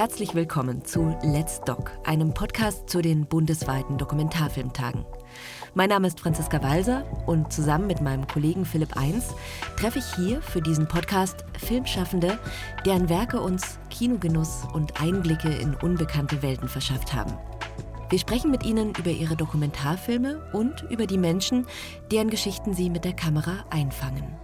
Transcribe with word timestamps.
Herzlich 0.00 0.34
willkommen 0.34 0.82
zu 0.82 1.14
Let's 1.22 1.60
Doc, 1.60 1.90
einem 2.06 2.32
Podcast 2.32 2.88
zu 2.88 3.02
den 3.02 3.26
bundesweiten 3.26 3.98
Dokumentarfilmtagen. 3.98 5.04
Mein 5.74 5.90
Name 5.90 6.06
ist 6.06 6.20
Franziska 6.20 6.62
Walser 6.62 7.04
und 7.26 7.52
zusammen 7.52 7.86
mit 7.86 8.00
meinem 8.00 8.26
Kollegen 8.26 8.64
Philipp 8.64 8.96
Eins 8.96 9.34
treffe 9.76 9.98
ich 9.98 10.14
hier 10.16 10.40
für 10.40 10.62
diesen 10.62 10.88
Podcast 10.88 11.44
Filmschaffende, 11.58 12.38
deren 12.86 13.10
Werke 13.10 13.42
uns 13.42 13.78
Kinogenuss 13.90 14.62
und 14.72 14.98
Einblicke 15.02 15.50
in 15.50 15.74
unbekannte 15.74 16.40
Welten 16.40 16.70
verschafft 16.70 17.12
haben. 17.12 17.34
Wir 18.08 18.18
sprechen 18.18 18.50
mit 18.50 18.64
ihnen 18.64 18.94
über 18.98 19.10
ihre 19.10 19.36
Dokumentarfilme 19.36 20.40
und 20.54 20.80
über 20.88 21.06
die 21.06 21.18
Menschen, 21.18 21.66
deren 22.10 22.30
Geschichten 22.30 22.72
sie 22.72 22.88
mit 22.88 23.04
der 23.04 23.12
Kamera 23.12 23.66
einfangen. 23.68 24.34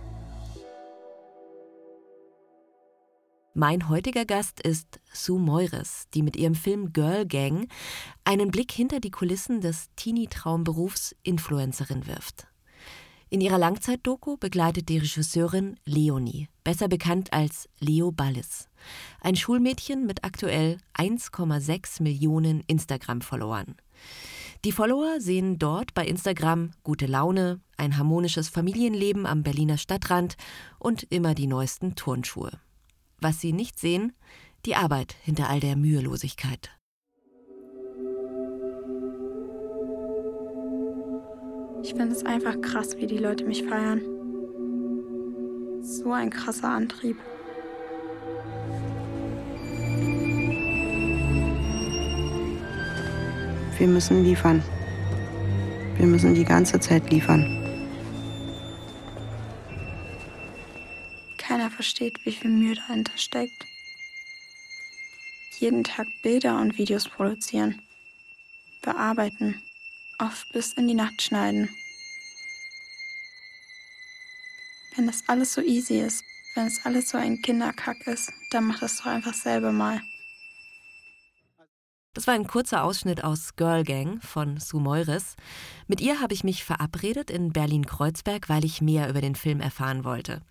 Mein 3.59 3.89
heutiger 3.89 4.27
Gast 4.27 4.61
ist 4.61 5.01
Sue 5.11 5.41
Meures, 5.41 6.09
die 6.13 6.21
mit 6.21 6.37
ihrem 6.37 6.55
Film 6.55 6.93
Girl 6.93 7.25
Gang 7.25 7.71
einen 8.23 8.51
Blick 8.51 8.71
hinter 8.71 9.01
die 9.01 9.11
Kulissen 9.11 9.63
des 9.63 9.89
Teenie-Traumberufs 9.97 11.17
Influencerin 11.23 12.07
wirft. 12.07 12.49
In 13.31 13.41
ihrer 13.41 13.57
Langzeitdoku 13.57 14.37
begleitet 14.37 14.91
die 14.91 14.99
Regisseurin 14.99 15.81
Leonie, 15.87 16.51
besser 16.65 16.89
bekannt 16.89 17.33
als 17.33 17.67
Leo 17.81 18.13
Ballis, 18.13 18.69
ein 19.23 19.37
Schulmädchen 19.37 20.05
mit 20.05 20.23
aktuell 20.23 20.77
1,6 20.93 22.03
Millionen 22.03 22.61
Instagram-Followern. 22.67 23.77
Die 24.67 24.73
Follower 24.73 25.19
sehen 25.19 25.59
dort 25.59 25.95
bei 25.95 26.07
Instagram 26.07 26.73
gute 26.83 27.07
Laune, 27.07 27.63
ein 27.79 27.97
harmonisches 27.97 28.51
Familienleben 28.51 29.25
am 29.25 29.43
Berliner 29.43 29.79
Stadtrand 29.79 30.37
und 30.79 31.05
immer 31.05 31.35
die 31.35 31.47
neuesten 31.47 31.95
Turnschuhe. 31.95 32.51
Was 33.21 33.41
sie 33.41 33.53
nicht 33.53 33.79
sehen, 33.79 34.13
die 34.67 34.75
Arbeit 34.75 35.15
hinter 35.23 35.49
all 35.49 35.61
der 35.61 35.77
Mühelosigkeit. 35.77 36.71
Ich 41.83 41.95
finde 41.95 42.15
es 42.17 42.25
einfach 42.27 42.61
krass, 42.61 42.97
wie 42.97 43.07
die 43.07 43.19
Leute 43.19 43.45
mich 43.45 43.63
feiern. 43.63 44.01
So 45.83 46.13
ein 46.13 46.31
krasser 46.31 46.69
Antrieb. 46.69 47.17
Wir 53.79 53.87
müssen 53.87 54.25
liefern. 54.25 54.63
Wir 55.97 56.07
müssen 56.07 56.35
die 56.35 56.45
ganze 56.45 56.81
Zeit 56.81 57.11
liefern. 57.11 57.56
Versteht, 61.77 62.25
wie 62.25 62.33
viel 62.33 62.51
Mühe 62.51 62.75
dahinter 62.75 63.17
steckt. 63.17 63.65
Jeden 65.59 65.85
Tag 65.85 66.09
Bilder 66.23 66.61
und 66.61 66.77
Videos 66.77 67.09
produzieren, 67.09 67.81
bearbeiten, 68.83 69.63
oft 70.19 70.53
bis 70.53 70.73
in 70.73 70.89
die 70.89 70.95
Nacht 70.95 71.23
schneiden. 71.23 71.69
Wenn 74.97 75.07
das 75.07 75.29
alles 75.29 75.53
so 75.53 75.61
easy 75.61 76.01
ist, 76.01 76.25
wenn 76.55 76.67
es 76.67 76.85
alles 76.85 77.11
so 77.11 77.19
ein 77.19 77.41
Kinderkack 77.43 78.07
ist, 78.07 78.33
dann 78.51 78.65
mach 78.65 78.81
das 78.81 78.99
doch 78.99 79.07
einfach 79.07 79.35
selber 79.35 79.73
mal. 79.73 80.01
Das 82.27 82.33
war 82.33 82.41
ein 82.41 82.49
kurzer 82.49 82.83
Ausschnitt 82.83 83.23
aus 83.23 83.55
Girl 83.55 83.85
Gang 83.85 84.21
von 84.21 84.59
Sue 84.59 84.81
Meures. 84.81 85.37
Mit 85.87 86.01
ihr 86.01 86.21
habe 86.21 86.35
ich 86.35 86.43
mich 86.43 86.65
verabredet 86.65 87.31
in 87.31 87.53
Berlin-Kreuzberg, 87.53 88.49
weil 88.49 88.65
ich 88.65 88.81
mehr 88.81 89.09
über 89.09 89.21
den 89.21 89.37
Film 89.37 89.61
erfahren 89.61 90.03
wollte. 90.03 90.43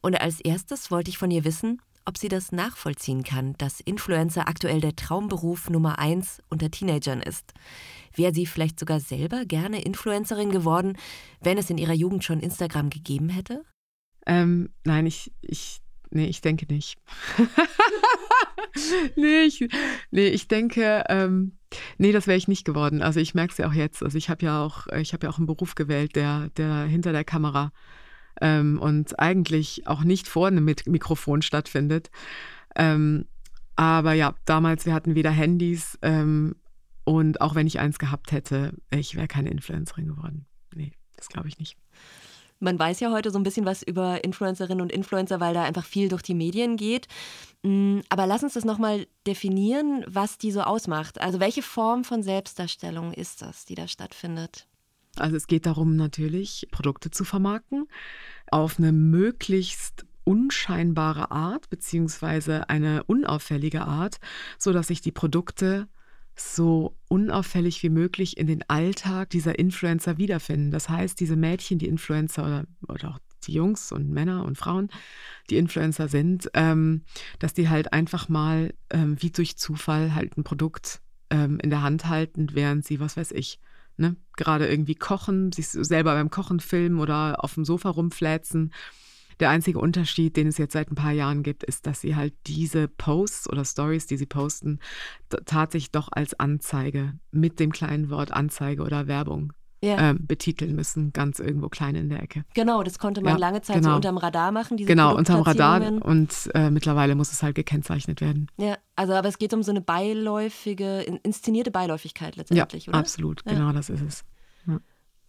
Und 0.00 0.14
als 0.14 0.38
erstes 0.38 0.92
wollte 0.92 1.10
ich 1.10 1.18
von 1.18 1.32
ihr 1.32 1.44
wissen, 1.44 1.82
ob 2.04 2.18
sie 2.18 2.28
das 2.28 2.52
nachvollziehen 2.52 3.24
kann, 3.24 3.54
dass 3.58 3.80
Influencer 3.80 4.46
aktuell 4.46 4.80
der 4.80 4.94
Traumberuf 4.94 5.68
Nummer 5.68 5.98
eins 5.98 6.40
unter 6.50 6.70
Teenagern 6.70 7.20
ist. 7.20 7.52
Wäre 8.14 8.32
sie 8.32 8.46
vielleicht 8.46 8.78
sogar 8.78 9.00
selber 9.00 9.44
gerne 9.44 9.82
Influencerin 9.82 10.52
geworden, 10.52 10.96
wenn 11.40 11.58
es 11.58 11.68
in 11.68 11.78
ihrer 11.78 11.94
Jugend 11.94 12.22
schon 12.22 12.38
Instagram 12.38 12.90
gegeben 12.90 13.28
hätte? 13.28 13.64
Ähm, 14.24 14.70
nein, 14.84 15.04
ich, 15.06 15.32
ich, 15.40 15.80
nee, 16.10 16.26
ich 16.26 16.42
denke 16.42 16.72
nicht. 16.72 16.96
nee, 19.16 19.42
ich, 19.42 19.68
nee, 20.10 20.28
ich 20.28 20.48
denke, 20.48 21.04
ähm, 21.08 21.52
nee, 21.98 22.12
das 22.12 22.26
wäre 22.26 22.38
ich 22.38 22.48
nicht 22.48 22.64
geworden. 22.64 23.02
Also 23.02 23.20
ich 23.20 23.34
merke 23.34 23.52
es 23.52 23.58
ja 23.58 23.68
auch 23.68 23.72
jetzt. 23.72 24.02
Also 24.02 24.18
ich 24.18 24.28
habe 24.28 24.44
ja 24.44 24.62
auch, 24.62 24.86
ich 24.88 25.12
habe 25.12 25.26
ja 25.26 25.32
auch 25.32 25.38
einen 25.38 25.46
Beruf 25.46 25.74
gewählt, 25.74 26.16
der, 26.16 26.50
der 26.56 26.84
hinter 26.84 27.12
der 27.12 27.24
Kamera 27.24 27.72
ähm, 28.40 28.78
und 28.80 29.18
eigentlich 29.18 29.86
auch 29.86 30.04
nicht 30.04 30.28
vor 30.28 30.48
einem 30.48 30.64
Mikrofon 30.64 31.42
stattfindet. 31.42 32.10
Ähm, 32.76 33.26
aber 33.76 34.12
ja, 34.12 34.34
damals, 34.44 34.86
wir 34.86 34.94
hatten 34.94 35.14
weder 35.14 35.30
Handys 35.30 35.98
ähm, 36.02 36.56
und 37.04 37.40
auch 37.40 37.54
wenn 37.54 37.66
ich 37.66 37.80
eins 37.80 37.98
gehabt 37.98 38.32
hätte, 38.32 38.74
ich 38.90 39.16
wäre 39.16 39.28
keine 39.28 39.50
Influencerin 39.50 40.06
geworden. 40.06 40.46
Nee, 40.74 40.92
das 41.16 41.28
glaube 41.28 41.48
ich 41.48 41.58
nicht. 41.58 41.76
Man 42.60 42.78
weiß 42.78 43.00
ja 43.00 43.10
heute 43.10 43.30
so 43.30 43.38
ein 43.38 43.42
bisschen 43.42 43.66
was 43.66 43.82
über 43.82 44.24
Influencerinnen 44.24 44.80
und 44.80 44.92
Influencer, 44.92 45.40
weil 45.40 45.54
da 45.54 45.64
einfach 45.64 45.84
viel 45.84 46.08
durch 46.08 46.22
die 46.22 46.34
Medien 46.34 46.76
geht. 46.76 47.08
Mm, 47.62 48.00
aber 48.08 48.26
lass 48.26 48.42
uns 48.42 48.54
das 48.54 48.64
nochmal 48.64 49.06
definieren, 49.26 50.04
was 50.06 50.38
die 50.38 50.52
so 50.52 50.62
ausmacht. 50.62 51.20
Also 51.20 51.40
welche 51.40 51.62
Form 51.62 52.04
von 52.04 52.22
Selbstdarstellung 52.22 53.12
ist 53.12 53.42
das, 53.42 53.64
die 53.64 53.74
da 53.74 53.88
stattfindet? 53.88 54.66
Also 55.16 55.36
es 55.36 55.46
geht 55.46 55.66
darum 55.66 55.96
natürlich, 55.96 56.66
Produkte 56.70 57.10
zu 57.10 57.24
vermarkten 57.24 57.86
auf 58.50 58.78
eine 58.78 58.92
möglichst 58.92 60.04
unscheinbare 60.24 61.30
Art 61.30 61.68
beziehungsweise 61.70 62.68
eine 62.68 63.04
unauffällige 63.04 63.82
Art, 63.82 64.18
sodass 64.58 64.88
sich 64.88 65.00
die 65.00 65.12
Produkte 65.12 65.88
so 66.36 66.96
unauffällig 67.08 67.82
wie 67.82 67.90
möglich 67.90 68.36
in 68.36 68.46
den 68.46 68.68
Alltag 68.68 69.30
dieser 69.30 69.58
Influencer 69.58 70.18
wiederfinden. 70.18 70.70
Das 70.70 70.88
heißt, 70.88 71.18
diese 71.20 71.36
Mädchen, 71.36 71.78
die 71.78 71.86
Influencer 71.86 72.44
oder, 72.44 72.64
oder 72.88 73.10
auch 73.10 73.18
die 73.46 73.52
Jungs 73.52 73.92
und 73.92 74.10
Männer 74.10 74.44
und 74.44 74.58
Frauen, 74.58 74.88
die 75.50 75.56
Influencer 75.56 76.08
sind, 76.08 76.50
ähm, 76.54 77.02
dass 77.38 77.54
die 77.54 77.68
halt 77.68 77.92
einfach 77.92 78.28
mal 78.28 78.74
ähm, 78.90 79.20
wie 79.20 79.30
durch 79.30 79.56
Zufall 79.56 80.14
halt 80.14 80.36
ein 80.36 80.44
Produkt 80.44 81.00
ähm, 81.30 81.58
in 81.60 81.70
der 81.70 81.82
Hand 81.82 82.08
halten, 82.08 82.48
während 82.52 82.84
sie, 82.84 83.00
was 83.00 83.16
weiß 83.16 83.32
ich, 83.32 83.60
ne, 83.96 84.16
gerade 84.36 84.66
irgendwie 84.66 84.94
kochen, 84.94 85.52
sich 85.52 85.68
selber 85.68 86.14
beim 86.14 86.30
Kochen 86.30 86.60
filmen 86.60 86.98
oder 86.98 87.44
auf 87.44 87.54
dem 87.54 87.64
Sofa 87.64 87.90
rumfläzen 87.90 88.72
der 89.40 89.50
einzige 89.50 89.78
Unterschied, 89.78 90.36
den 90.36 90.46
es 90.46 90.58
jetzt 90.58 90.72
seit 90.72 90.90
ein 90.90 90.94
paar 90.94 91.12
Jahren 91.12 91.42
gibt, 91.42 91.64
ist, 91.64 91.86
dass 91.86 92.00
sie 92.00 92.16
halt 92.16 92.34
diese 92.46 92.88
Posts 92.88 93.50
oder 93.50 93.64
Stories, 93.64 94.06
die 94.06 94.16
sie 94.16 94.26
posten, 94.26 94.78
tatsächlich 95.46 95.92
doch 95.92 96.08
als 96.10 96.38
Anzeige 96.38 97.14
mit 97.30 97.60
dem 97.60 97.72
kleinen 97.72 98.10
Wort 98.10 98.32
Anzeige 98.32 98.82
oder 98.82 99.06
Werbung 99.06 99.52
ja. 99.84 100.10
ähm, 100.10 100.26
betiteln 100.26 100.74
müssen, 100.74 101.12
ganz 101.12 101.38
irgendwo 101.38 101.68
klein 101.68 101.94
in 101.94 102.08
der 102.08 102.22
Ecke. 102.22 102.44
Genau, 102.54 102.82
das 102.82 102.98
konnte 102.98 103.20
man 103.20 103.34
ja, 103.34 103.38
lange 103.38 103.62
Zeit 103.62 103.76
genau. 103.76 103.90
so 103.90 103.96
unterm 103.96 104.16
Radar 104.16 104.50
machen. 104.52 104.76
Diese 104.76 104.88
genau, 104.88 105.14
unterm 105.14 105.42
Radar 105.42 105.82
und 106.02 106.50
äh, 106.54 106.70
mittlerweile 106.70 107.14
muss 107.14 107.32
es 107.32 107.42
halt 107.42 107.54
gekennzeichnet 107.54 108.20
werden. 108.20 108.48
Ja, 108.56 108.76
also 108.96 109.12
aber 109.14 109.28
es 109.28 109.38
geht 109.38 109.52
um 109.52 109.62
so 109.62 109.70
eine 109.70 109.80
beiläufige, 109.80 111.00
inszenierte 111.22 111.70
Beiläufigkeit 111.70 112.36
letztendlich, 112.36 112.86
ja, 112.86 112.90
oder? 112.90 112.98
Absolut, 112.98 113.44
genau 113.44 113.72
das 113.72 113.90
ist 113.90 114.02
es. 114.02 114.24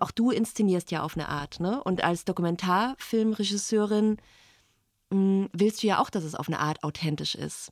Auch 0.06 0.12
du 0.12 0.30
inszenierst 0.30 0.92
ja 0.92 1.02
auf 1.02 1.18
eine 1.18 1.30
Art, 1.30 1.60
ne? 1.60 1.84
Und 1.84 2.04
als 2.04 2.26
Dokumentarfilmregisseurin 2.26 4.18
mh, 5.10 5.16
hm, 5.18 5.50
willst 5.52 5.82
du 5.82 5.88
ja 5.88 5.98
auch, 5.98 6.12
dass 6.12 6.24
es 6.24 6.36
auf 6.36 6.48
eine 6.48 6.60
Art 6.60 6.84
authentisch 6.84 7.34
ist. 7.34 7.72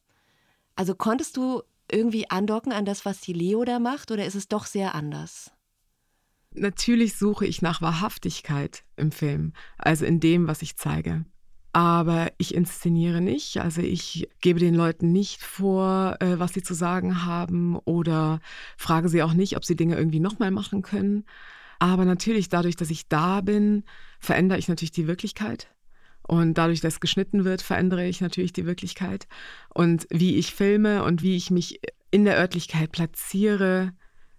Also 0.75 0.95
konntest 0.95 1.37
du 1.37 1.61
irgendwie 1.91 2.31
andocken 2.31 2.71
an 2.71 2.85
das, 2.85 3.05
was 3.05 3.21
die 3.21 3.33
Leo 3.33 3.63
da 3.65 3.77
macht, 3.77 4.09
oder 4.09 4.25
ist 4.25 4.33
es 4.33 4.47
doch 4.47 4.65
sehr 4.65 4.95
anders? 4.95 5.51
Natürlich 6.55 7.19
suche 7.19 7.45
ich 7.45 7.61
nach 7.61 7.83
Wahrhaftigkeit 7.83 8.83
im 8.95 9.11
Film, 9.11 9.53
also 9.77 10.03
in 10.03 10.19
dem, 10.19 10.47
was 10.47 10.63
ich 10.63 10.75
zeige. 10.75 11.25
Aber 11.71 12.31
ich 12.39 12.55
inszeniere 12.55 13.21
nicht, 13.21 13.61
also 13.61 13.81
ich 13.81 14.27
gebe 14.41 14.59
den 14.59 14.73
Leuten 14.73 15.11
nicht 15.11 15.43
vor, 15.43 16.17
äh, 16.19 16.39
was 16.39 16.53
sie 16.53 16.63
zu 16.63 16.73
sagen 16.73 17.25
haben 17.25 17.77
oder 17.77 18.39
frage 18.75 19.07
sie 19.07 19.21
auch 19.21 19.33
nicht, 19.33 19.55
ob 19.55 19.65
sie 19.65 19.75
Dinge 19.75 19.97
irgendwie 19.97 20.19
nochmal 20.19 20.49
machen 20.49 20.81
können, 20.81 21.25
aber 21.83 22.05
natürlich, 22.05 22.47
dadurch, 22.47 22.77
dass 22.77 22.89
ich 22.89 23.09
da 23.09 23.41
bin, 23.41 23.83
verändere 24.21 24.57
ich 24.57 24.69
natürlich 24.69 24.93
die 24.93 25.05
Wirklichkeit. 25.05 25.67
Und 26.25 26.53
dadurch, 26.57 26.79
dass 26.79 27.01
geschnitten 27.01 27.43
wird, 27.43 27.61
verändere 27.61 28.05
ich 28.05 28.21
natürlich 28.21 28.53
die 28.53 28.65
Wirklichkeit. 28.65 29.27
Und 29.73 30.07
wie 30.09 30.37
ich 30.37 30.55
filme 30.55 31.03
und 31.03 31.23
wie 31.23 31.35
ich 31.35 31.51
mich 31.51 31.81
in 32.09 32.23
der 32.23 32.37
Örtlichkeit 32.37 32.93
platziere, 32.93 33.91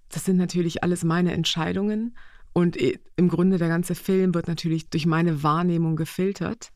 das 0.09 0.25
sind 0.25 0.39
natürlich 0.39 0.83
alles 0.83 1.05
meine 1.05 1.33
Entscheidungen. 1.33 2.17
Und 2.55 2.79
im 2.79 3.29
Grunde 3.29 3.59
der 3.59 3.69
ganze 3.69 3.95
Film 3.95 4.33
wird 4.33 4.49
natürlich 4.49 4.89
durch 4.89 5.05
meine 5.05 5.43
Wahrnehmung 5.43 5.97
gefiltert. 5.97 6.71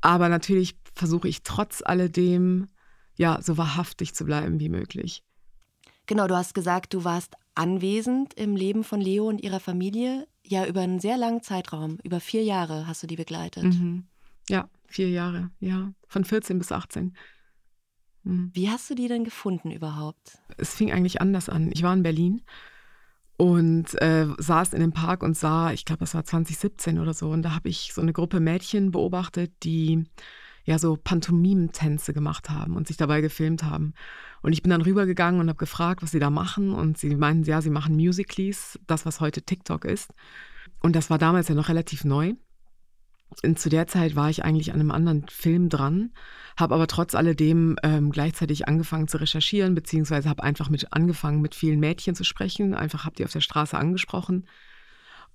Aber 0.00 0.28
natürlich 0.28 0.76
versuche 0.92 1.28
ich 1.28 1.44
trotz 1.44 1.82
alledem, 1.84 2.66
ja, 3.14 3.40
so 3.42 3.56
wahrhaftig 3.56 4.16
zu 4.16 4.24
bleiben 4.24 4.58
wie 4.58 4.70
möglich. 4.70 5.22
Genau, 6.06 6.26
du 6.26 6.34
hast 6.34 6.52
gesagt, 6.52 6.94
du 6.94 7.04
warst 7.04 7.36
anwesend 7.54 8.34
im 8.34 8.56
Leben 8.56 8.84
von 8.84 9.00
Leo 9.00 9.28
und 9.28 9.42
ihrer 9.42 9.60
Familie. 9.60 10.26
Ja, 10.44 10.66
über 10.66 10.80
einen 10.80 11.00
sehr 11.00 11.16
langen 11.16 11.42
Zeitraum, 11.42 11.98
über 12.02 12.20
vier 12.20 12.42
Jahre 12.42 12.86
hast 12.86 13.02
du 13.02 13.06
die 13.06 13.16
begleitet. 13.16 13.64
Mhm. 13.64 14.04
Ja, 14.48 14.68
vier 14.86 15.10
Jahre, 15.10 15.50
ja. 15.60 15.92
Von 16.08 16.24
14 16.24 16.58
bis 16.58 16.72
18. 16.72 17.16
Mhm. 18.24 18.50
Wie 18.52 18.68
hast 18.68 18.90
du 18.90 18.94
die 18.94 19.08
denn 19.08 19.24
gefunden 19.24 19.70
überhaupt? 19.70 20.38
Es 20.56 20.74
fing 20.74 20.92
eigentlich 20.92 21.20
anders 21.20 21.48
an. 21.48 21.70
Ich 21.72 21.82
war 21.82 21.92
in 21.94 22.02
Berlin 22.02 22.42
und 23.36 24.00
äh, 24.02 24.26
saß 24.36 24.74
in 24.74 24.80
dem 24.80 24.92
Park 24.92 25.22
und 25.22 25.36
sah, 25.36 25.72
ich 25.72 25.84
glaube, 25.84 26.00
das 26.00 26.14
war 26.14 26.24
2017 26.24 26.98
oder 26.98 27.14
so, 27.14 27.30
und 27.30 27.42
da 27.42 27.54
habe 27.54 27.68
ich 27.68 27.92
so 27.94 28.02
eine 28.02 28.12
Gruppe 28.12 28.40
Mädchen 28.40 28.90
beobachtet, 28.90 29.52
die 29.62 30.04
ja 30.64 30.78
so 30.78 30.96
Pantomimentänze 30.96 32.12
gemacht 32.12 32.50
haben 32.50 32.76
und 32.76 32.86
sich 32.86 32.96
dabei 32.96 33.20
gefilmt 33.20 33.62
haben. 33.62 33.94
Und 34.42 34.52
ich 34.52 34.62
bin 34.62 34.70
dann 34.70 34.82
rübergegangen 34.82 35.40
und 35.40 35.48
habe 35.48 35.58
gefragt, 35.58 36.02
was 36.02 36.10
sie 36.10 36.18
da 36.18 36.30
machen. 36.30 36.72
Und 36.72 36.98
sie 36.98 37.14
meinten, 37.16 37.44
ja, 37.44 37.60
sie 37.60 37.70
machen 37.70 37.96
Musicallys, 37.96 38.78
das, 38.86 39.06
was 39.06 39.20
heute 39.20 39.42
TikTok 39.42 39.84
ist. 39.84 40.10
Und 40.80 40.96
das 40.96 41.10
war 41.10 41.18
damals 41.18 41.48
ja 41.48 41.54
noch 41.54 41.68
relativ 41.68 42.04
neu. 42.04 42.34
Und 43.44 43.58
zu 43.58 43.68
der 43.68 43.86
Zeit 43.86 44.16
war 44.16 44.28
ich 44.28 44.44
eigentlich 44.44 44.72
an 44.72 44.80
einem 44.80 44.90
anderen 44.90 45.28
Film 45.28 45.68
dran, 45.68 46.10
habe 46.58 46.74
aber 46.74 46.88
trotz 46.88 47.14
alledem 47.14 47.76
ähm, 47.84 48.10
gleichzeitig 48.10 48.66
angefangen 48.66 49.06
zu 49.06 49.20
recherchieren, 49.20 49.76
beziehungsweise 49.76 50.28
habe 50.28 50.42
einfach 50.42 50.68
mit 50.68 50.92
angefangen, 50.92 51.40
mit 51.40 51.54
vielen 51.54 51.78
Mädchen 51.78 52.16
zu 52.16 52.24
sprechen. 52.24 52.74
Einfach 52.74 53.04
habe 53.04 53.14
die 53.14 53.24
auf 53.24 53.32
der 53.32 53.40
Straße 53.40 53.78
angesprochen 53.78 54.46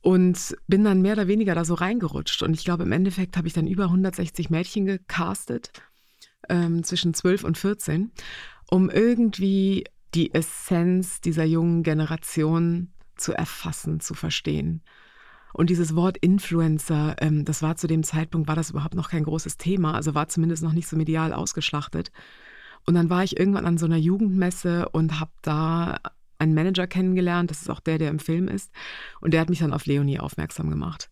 und 0.05 0.55
bin 0.67 0.83
dann 0.83 1.01
mehr 1.01 1.13
oder 1.13 1.27
weniger 1.27 1.55
da 1.55 1.65
so 1.65 1.73
reingerutscht. 1.73 2.43
Und 2.43 2.53
ich 2.53 2.63
glaube, 2.63 2.83
im 2.83 2.91
Endeffekt 2.91 3.37
habe 3.37 3.47
ich 3.47 3.55
dann 3.55 3.65
über 3.65 3.85
160 3.85 4.51
Mädchen 4.51 4.85
gecastet, 4.85 5.71
ähm, 6.47 6.83
zwischen 6.83 7.15
12 7.15 7.43
und 7.43 7.57
14, 7.57 8.11
um 8.69 8.91
irgendwie 8.91 9.85
die 10.13 10.31
Essenz 10.31 11.21
dieser 11.21 11.43
jungen 11.43 11.81
Generation 11.81 12.93
zu 13.15 13.33
erfassen, 13.33 13.99
zu 13.99 14.13
verstehen. 14.13 14.83
Und 15.53 15.71
dieses 15.71 15.95
Wort 15.95 16.17
Influencer, 16.17 17.15
ähm, 17.19 17.43
das 17.43 17.63
war 17.63 17.75
zu 17.75 17.87
dem 17.87 18.03
Zeitpunkt, 18.03 18.47
war 18.47 18.55
das 18.55 18.69
überhaupt 18.69 18.93
noch 18.93 19.09
kein 19.09 19.23
großes 19.23 19.57
Thema, 19.57 19.95
also 19.95 20.13
war 20.13 20.27
zumindest 20.27 20.61
noch 20.61 20.73
nicht 20.73 20.87
so 20.87 20.95
medial 20.97 21.33
ausgeschlachtet. 21.33 22.11
Und 22.85 22.93
dann 22.93 23.09
war 23.09 23.23
ich 23.23 23.39
irgendwann 23.39 23.65
an 23.65 23.79
so 23.79 23.87
einer 23.87 23.97
Jugendmesse 23.97 24.87
und 24.89 25.19
habe 25.19 25.31
da 25.41 25.97
einen 26.37 26.53
Manager 26.53 26.87
kennengelernt, 26.87 27.51
das 27.51 27.61
ist 27.61 27.69
auch 27.69 27.79
der, 27.79 27.97
der 27.97 28.09
im 28.09 28.19
Film 28.19 28.47
ist. 28.47 28.71
Und 29.21 29.33
der 29.33 29.41
hat 29.41 29.49
mich 29.49 29.59
dann 29.59 29.73
auf 29.73 29.85
Leonie 29.85 30.19
aufmerksam 30.19 30.69
gemacht. 30.69 31.09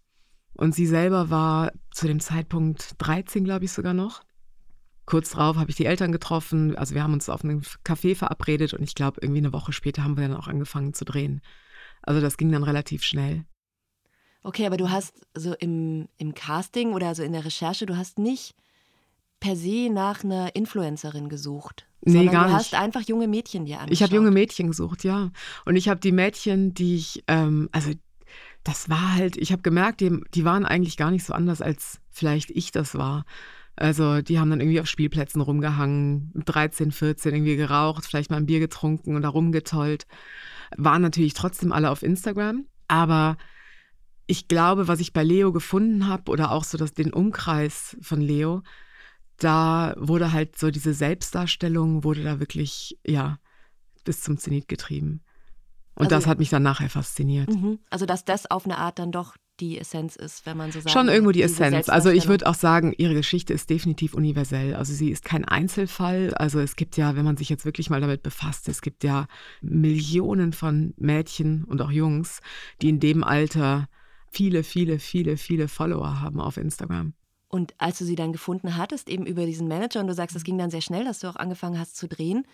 Und 0.53 0.75
sie 0.75 0.85
selber 0.85 1.29
war 1.29 1.71
zu 1.91 2.07
dem 2.07 2.19
Zeitpunkt 2.19 2.95
13, 2.99 3.43
glaube 3.43 3.65
ich 3.65 3.71
sogar 3.71 3.93
noch. 3.93 4.21
Kurz 5.05 5.31
darauf 5.31 5.57
habe 5.57 5.69
ich 5.69 5.75
die 5.75 5.85
Eltern 5.85 6.11
getroffen. 6.11 6.75
Also 6.77 6.95
wir 6.95 7.03
haben 7.03 7.13
uns 7.13 7.27
auf 7.27 7.43
einem 7.43 7.61
Café 7.83 8.15
verabredet 8.15 8.73
und 8.73 8.83
ich 8.83 8.95
glaube, 8.95 9.19
irgendwie 9.21 9.41
eine 9.41 9.53
Woche 9.53 9.73
später 9.73 10.03
haben 10.03 10.15
wir 10.17 10.27
dann 10.27 10.37
auch 10.37 10.47
angefangen 10.47 10.93
zu 10.93 11.05
drehen. 11.05 11.41
Also 12.01 12.21
das 12.21 12.37
ging 12.37 12.51
dann 12.51 12.63
relativ 12.63 13.03
schnell. 13.03 13.45
Okay, 14.43 14.65
aber 14.65 14.77
du 14.77 14.89
hast 14.89 15.25
so 15.33 15.53
im, 15.55 16.07
im 16.17 16.33
Casting 16.33 16.93
oder 16.93 17.07
also 17.07 17.23
in 17.23 17.33
der 17.33 17.45
Recherche, 17.45 17.85
du 17.85 17.97
hast 17.97 18.19
nicht 18.19 18.55
per 19.43 19.57
se 19.57 19.89
nach 19.91 20.23
einer 20.23 20.55
Influencerin 20.55 21.27
gesucht. 21.27 21.85
Nee, 22.05 22.27
gar 22.27 22.47
du 22.47 22.53
hast 22.53 22.73
einfach 22.75 23.01
junge 23.01 23.27
Mädchen 23.27 23.65
dir 23.65 23.81
angeschaut. 23.81 23.91
Ich 23.91 24.01
habe 24.01 24.15
junge 24.15 24.31
Mädchen 24.31 24.67
gesucht, 24.67 25.03
ja. 25.03 25.31
Und 25.65 25.75
ich 25.75 25.89
habe 25.89 25.99
die 25.99 26.13
Mädchen, 26.13 26.73
die 26.73 26.95
ich, 26.95 27.25
ähm, 27.27 27.67
also 27.73 27.91
das 28.63 28.89
war 28.89 29.15
halt, 29.15 29.35
ich 29.35 29.51
habe 29.51 29.61
gemerkt, 29.61 29.99
die, 29.99 30.17
die 30.33 30.45
waren 30.45 30.65
eigentlich 30.65 30.95
gar 30.95 31.11
nicht 31.11 31.25
so 31.25 31.33
anders, 31.33 31.61
als 31.61 31.99
vielleicht 32.09 32.51
ich 32.51 32.71
das 32.71 32.95
war. 32.95 33.25
Also 33.75 34.21
die 34.21 34.39
haben 34.39 34.49
dann 34.49 34.61
irgendwie 34.61 34.79
auf 34.79 34.87
Spielplätzen 34.87 35.41
rumgehangen, 35.41 36.31
13, 36.45 36.93
14 36.93 37.33
irgendwie 37.33 37.57
geraucht, 37.57 38.05
vielleicht 38.05 38.31
mal 38.31 38.37
ein 38.37 38.45
Bier 38.45 38.61
getrunken 38.61 39.13
und 39.13 39.23
da 39.23 39.29
rumgetollt. 39.29 40.05
Waren 40.77 41.01
natürlich 41.01 41.33
trotzdem 41.33 41.73
alle 41.73 41.91
auf 41.91 42.01
Instagram, 42.01 42.65
aber 42.87 43.35
ich 44.25 44.47
glaube, 44.47 44.87
was 44.87 45.01
ich 45.01 45.11
bei 45.11 45.23
Leo 45.23 45.51
gefunden 45.51 46.07
habe 46.07 46.31
oder 46.31 46.51
auch 46.51 46.63
so 46.63 46.77
das, 46.77 46.93
den 46.93 47.11
Umkreis 47.11 47.97
von 47.99 48.21
Leo, 48.21 48.63
da 49.43 49.93
wurde 49.97 50.31
halt 50.31 50.57
so 50.57 50.71
diese 50.71 50.93
Selbstdarstellung, 50.93 52.03
wurde 52.03 52.23
da 52.23 52.39
wirklich, 52.39 52.97
ja, 53.05 53.39
bis 54.03 54.21
zum 54.21 54.37
Zenit 54.37 54.67
getrieben. 54.67 55.21
Und 55.95 56.05
also, 56.05 56.15
das 56.15 56.27
hat 56.27 56.39
mich 56.39 56.49
dann 56.49 56.63
nachher 56.63 56.89
fasziniert. 56.89 57.49
Mhm. 57.49 57.79
Also, 57.89 58.05
dass 58.05 58.25
das 58.25 58.49
auf 58.49 58.65
eine 58.65 58.77
Art 58.77 58.99
dann 58.99 59.11
doch 59.11 59.35
die 59.59 59.77
Essenz 59.77 60.15
ist, 60.15 60.45
wenn 60.45 60.57
man 60.57 60.71
so 60.71 60.79
sagt. 60.79 60.91
Schon 60.91 61.07
irgendwo 61.07 61.31
die 61.31 61.43
Essenz. 61.43 61.87
Also 61.89 62.09
ich 62.09 62.27
würde 62.27 62.47
auch 62.47 62.55
sagen, 62.55 62.93
ihre 62.97 63.13
Geschichte 63.13 63.53
ist 63.53 63.69
definitiv 63.69 64.13
universell. 64.13 64.73
Also 64.73 64.93
sie 64.93 65.11
ist 65.11 65.23
kein 65.23 65.45
Einzelfall. 65.45 66.33
Also 66.33 66.59
es 66.59 66.75
gibt 66.75 66.97
ja, 66.97 67.15
wenn 67.15 67.25
man 67.25 67.37
sich 67.37 67.49
jetzt 67.49 67.65
wirklich 67.65 67.89
mal 67.89 68.01
damit 68.01 68.23
befasst, 68.23 68.67
es 68.67 68.81
gibt 68.81 69.03
ja 69.03 69.27
Millionen 69.61 70.53
von 70.53 70.93
Mädchen 70.97 71.63
und 71.65 71.81
auch 71.81 71.91
Jungs, 71.91 72.39
die 72.81 72.89
in 72.89 72.99
dem 72.99 73.23
Alter 73.23 73.87
viele, 74.31 74.63
viele, 74.63 74.97
viele, 74.97 75.37
viele 75.37 75.67
Follower 75.67 76.19
haben 76.21 76.41
auf 76.41 76.57
Instagram. 76.57 77.13
Und 77.53 77.75
als 77.77 77.99
du 77.99 78.05
sie 78.05 78.15
dann 78.15 78.31
gefunden 78.31 78.77
hattest, 78.77 79.07
eben 79.07 79.27
über 79.27 79.45
diesen 79.45 79.67
Manager, 79.67 79.99
und 79.99 80.07
du 80.07 80.15
sagst, 80.15 80.35
es 80.35 80.43
ging 80.43 80.57
dann 80.57 80.71
sehr 80.71 80.81
schnell, 80.81 81.05
dass 81.05 81.19
du 81.19 81.27
auch 81.27 81.35
angefangen 81.35 81.77
hast 81.77 81.95
zu 81.95 82.07
drehen, 82.07 82.47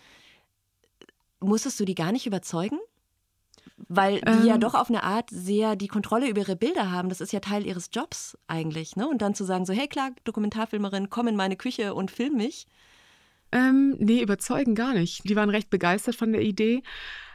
musstest 1.40 1.80
du 1.80 1.86
die 1.86 1.94
gar 1.94 2.12
nicht 2.12 2.26
überzeugen? 2.26 2.78
Weil 3.88 4.20
die 4.20 4.28
ähm, 4.28 4.44
ja 4.44 4.58
doch 4.58 4.74
auf 4.74 4.90
eine 4.90 5.02
Art 5.02 5.30
sehr 5.30 5.74
die 5.74 5.88
Kontrolle 5.88 6.28
über 6.28 6.40
ihre 6.40 6.54
Bilder 6.54 6.90
haben. 6.90 7.08
Das 7.08 7.22
ist 7.22 7.32
ja 7.32 7.40
Teil 7.40 7.64
ihres 7.64 7.88
Jobs 7.90 8.36
eigentlich. 8.46 8.94
Ne? 8.94 9.08
Und 9.08 9.22
dann 9.22 9.34
zu 9.34 9.44
sagen, 9.44 9.64
so, 9.64 9.72
hey 9.72 9.88
klar, 9.88 10.10
Dokumentarfilmerin, 10.24 11.08
komm 11.08 11.28
in 11.28 11.36
meine 11.36 11.56
Küche 11.56 11.94
und 11.94 12.10
film 12.10 12.36
mich. 12.36 12.66
Ähm, 13.52 13.96
nee, 14.00 14.20
überzeugen 14.20 14.74
gar 14.74 14.92
nicht. 14.92 15.26
Die 15.26 15.34
waren 15.34 15.48
recht 15.48 15.70
begeistert 15.70 16.14
von 16.14 16.30
der 16.30 16.42
Idee. 16.42 16.82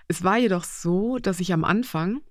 Es 0.08 0.24
war 0.24 0.38
jedoch 0.38 0.66
so, 0.66 1.18
dass 1.18 1.40
ich 1.40 1.52
am 1.52 1.64
Anfang 1.64 2.22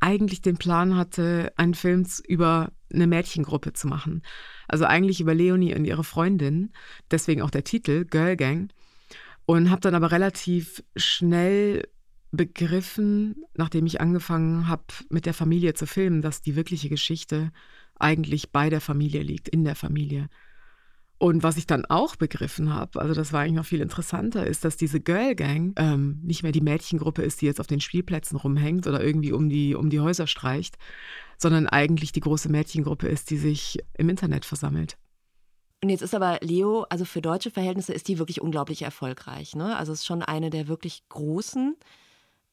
eigentlich 0.00 0.42
den 0.42 0.56
Plan 0.56 0.96
hatte, 0.96 1.52
einen 1.56 1.74
Film 1.74 2.06
über 2.26 2.72
eine 2.92 3.06
Mädchengruppe 3.06 3.72
zu 3.72 3.86
machen. 3.86 4.22
Also 4.66 4.84
eigentlich 4.84 5.20
über 5.20 5.34
Leonie 5.34 5.74
und 5.74 5.84
ihre 5.84 6.04
Freundin, 6.04 6.72
deswegen 7.10 7.42
auch 7.42 7.50
der 7.50 7.64
Titel 7.64 8.04
Girl 8.04 8.36
Gang. 8.36 8.72
Und 9.46 9.70
habe 9.70 9.80
dann 9.80 9.94
aber 9.94 10.12
relativ 10.12 10.82
schnell 10.96 11.88
begriffen, 12.30 13.44
nachdem 13.54 13.86
ich 13.86 14.00
angefangen 14.00 14.68
habe, 14.68 14.84
mit 15.08 15.26
der 15.26 15.34
Familie 15.34 15.74
zu 15.74 15.86
filmen, 15.86 16.22
dass 16.22 16.42
die 16.42 16.56
wirkliche 16.56 16.88
Geschichte 16.88 17.50
eigentlich 17.98 18.52
bei 18.52 18.70
der 18.70 18.80
Familie 18.80 19.22
liegt, 19.22 19.48
in 19.48 19.64
der 19.64 19.74
Familie. 19.74 20.28
Und 21.22 21.42
was 21.42 21.58
ich 21.58 21.66
dann 21.66 21.84
auch 21.84 22.16
begriffen 22.16 22.72
habe, 22.72 22.98
also 22.98 23.12
das 23.12 23.30
war 23.30 23.42
eigentlich 23.42 23.52
noch 23.52 23.66
viel 23.66 23.82
interessanter, 23.82 24.46
ist, 24.46 24.64
dass 24.64 24.78
diese 24.78 25.00
Girl 25.00 25.34
Gang 25.34 25.78
ähm, 25.78 26.18
nicht 26.22 26.42
mehr 26.42 26.50
die 26.50 26.62
Mädchengruppe 26.62 27.20
ist, 27.20 27.42
die 27.42 27.46
jetzt 27.46 27.60
auf 27.60 27.66
den 27.66 27.82
Spielplätzen 27.82 28.38
rumhängt 28.38 28.86
oder 28.86 29.04
irgendwie 29.04 29.32
um 29.32 29.50
die, 29.50 29.74
um 29.74 29.90
die 29.90 30.00
Häuser 30.00 30.26
streicht, 30.26 30.78
sondern 31.36 31.66
eigentlich 31.66 32.12
die 32.12 32.20
große 32.20 32.48
Mädchengruppe 32.48 33.06
ist, 33.06 33.28
die 33.28 33.36
sich 33.36 33.80
im 33.98 34.08
Internet 34.08 34.46
versammelt. 34.46 34.96
Und 35.82 35.90
jetzt 35.90 36.00
ist 36.00 36.14
aber 36.14 36.38
Leo, 36.40 36.86
also 36.88 37.04
für 37.04 37.20
deutsche 37.20 37.50
Verhältnisse 37.50 37.92
ist 37.92 38.08
die 38.08 38.18
wirklich 38.18 38.40
unglaublich 38.40 38.80
erfolgreich. 38.80 39.54
Ne? 39.54 39.76
Also 39.76 39.92
es 39.92 40.00
ist 40.00 40.06
schon 40.06 40.22
eine 40.22 40.48
der 40.48 40.68
wirklich 40.68 41.06
großen. 41.10 41.76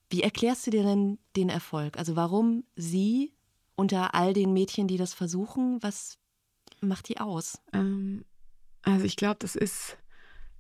Wie 0.09 0.23
erklärst 0.23 0.67
du 0.67 0.71
dir 0.71 0.83
denn 0.83 1.19
den 1.37 1.47
Erfolg? 1.47 1.97
Also 1.97 2.17
warum 2.17 2.65
sie 2.75 3.31
unter 3.77 4.13
all 4.13 4.33
den 4.33 4.51
Mädchen, 4.51 4.89
die 4.89 4.97
das 4.97 5.13
versuchen, 5.13 5.81
was 5.81 6.17
macht 6.81 7.07
die 7.07 7.21
aus? 7.21 7.61
Ähm, 7.71 8.25
also 8.93 9.05
ich 9.05 9.15
glaube, 9.15 9.37
das 9.39 9.55
ist 9.55 9.97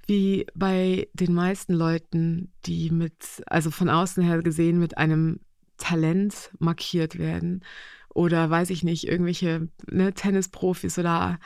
wie 0.05 0.47
bei 0.55 1.09
den 1.13 1.33
meisten 1.33 1.73
Leuten, 1.73 2.51
die 2.65 2.91
mit, 2.91 3.43
also 3.47 3.71
von 3.71 3.89
außen 3.89 4.23
her 4.23 4.41
gesehen, 4.41 4.79
mit 4.79 4.97
einem 4.97 5.39
Talent 5.77 6.51
markiert 6.59 7.17
werden. 7.17 7.63
Oder 8.13 8.49
weiß 8.49 8.69
ich 8.69 8.83
nicht, 8.83 9.07
irgendwelche 9.07 9.67
ne, 9.89 10.13
Tennisprofis 10.13 10.97
oder 10.97 11.39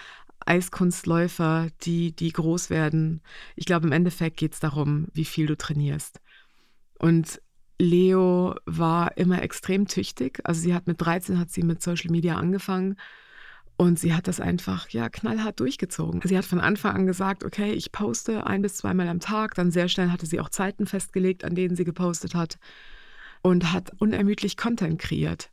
Eiskunstläufer, 0.46 1.70
die, 1.82 2.16
die 2.16 2.32
groß 2.32 2.70
werden. 2.70 3.22
Ich 3.56 3.66
glaube, 3.66 3.88
im 3.88 3.94
Endeffekt 3.94 4.38
geht 4.38 4.54
es 4.54 4.60
darum, 4.60 5.08
wie 5.14 5.26
viel 5.26 5.48
du 5.48 5.58
trainierst. 5.58 6.22
Und 6.98 7.42
Leo 7.80 8.56
war 8.66 9.18
immer 9.18 9.42
extrem 9.42 9.88
tüchtig. 9.88 10.40
Also 10.44 10.62
sie 10.62 10.74
hat 10.74 10.88
mit 10.88 11.02
13 11.02 11.40
hat 11.40 11.50
sie 11.50 11.64
mit 11.64 11.82
Social 11.82 12.12
Media 12.12 12.36
angefangen 12.38 12.96
und 13.82 13.98
sie 13.98 14.14
hat 14.14 14.28
das 14.28 14.40
einfach, 14.40 14.90
ja, 14.90 15.10
knallhart 15.10 15.60
durchgezogen. 15.60 16.22
Sie 16.24 16.38
hat 16.38 16.46
von 16.46 16.60
Anfang 16.60 16.96
an 16.96 17.08
gesagt, 17.08 17.44
okay, 17.44 17.72
ich 17.72 17.92
poste 17.92 18.46
ein 18.46 18.62
bis 18.62 18.76
zweimal 18.76 19.08
am 19.08 19.20
Tag. 19.20 19.56
Dann 19.56 19.72
sehr 19.72 19.88
schnell 19.88 20.12
hatte 20.12 20.28
sie 20.28 20.40
auch 20.40 20.50
Zeiten 20.50 20.86
festgelegt, 20.86 21.44
an 21.44 21.56
denen 21.56 21.76
sie 21.76 21.84
gepostet 21.84 22.36
hat. 22.36 22.60
Und 23.42 23.74
hat 23.74 23.92
unermüdlich 23.98 24.56
Content 24.56 25.00
kreiert. 25.00 25.50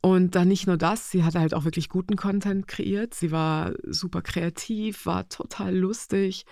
Und 0.00 0.34
dann 0.34 0.48
nicht 0.48 0.66
nur 0.66 0.78
das, 0.78 1.10
sie 1.10 1.24
hat 1.24 1.34
halt 1.34 1.52
auch 1.52 1.66
wirklich 1.66 1.90
guten 1.90 2.16
Content 2.16 2.68
kreiert. 2.68 3.12
Sie 3.12 3.30
war 3.32 3.74
super 3.82 4.22
kreativ, 4.22 5.04
war 5.04 5.28
total 5.28 5.76
lustig, 5.76 6.46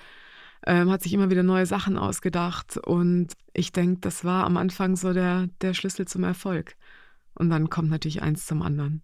ähm, 0.66 0.90
hat 0.90 1.02
sich 1.02 1.14
immer 1.14 1.30
wieder 1.30 1.44
neue 1.44 1.64
Sachen 1.64 1.96
ausgedacht. 1.96 2.76
Und 2.76 3.28
ich 3.54 3.72
denke, 3.72 4.02
das 4.02 4.22
war 4.22 4.44
am 4.44 4.58
Anfang 4.58 4.96
so 4.96 5.14
der, 5.14 5.48
der 5.62 5.72
Schlüssel 5.72 6.06
zum 6.06 6.24
Erfolg. 6.24 6.76
Und 7.32 7.48
dann 7.48 7.70
kommt 7.70 7.88
natürlich 7.88 8.20
eins 8.20 8.44
zum 8.44 8.60
anderen. 8.60 9.00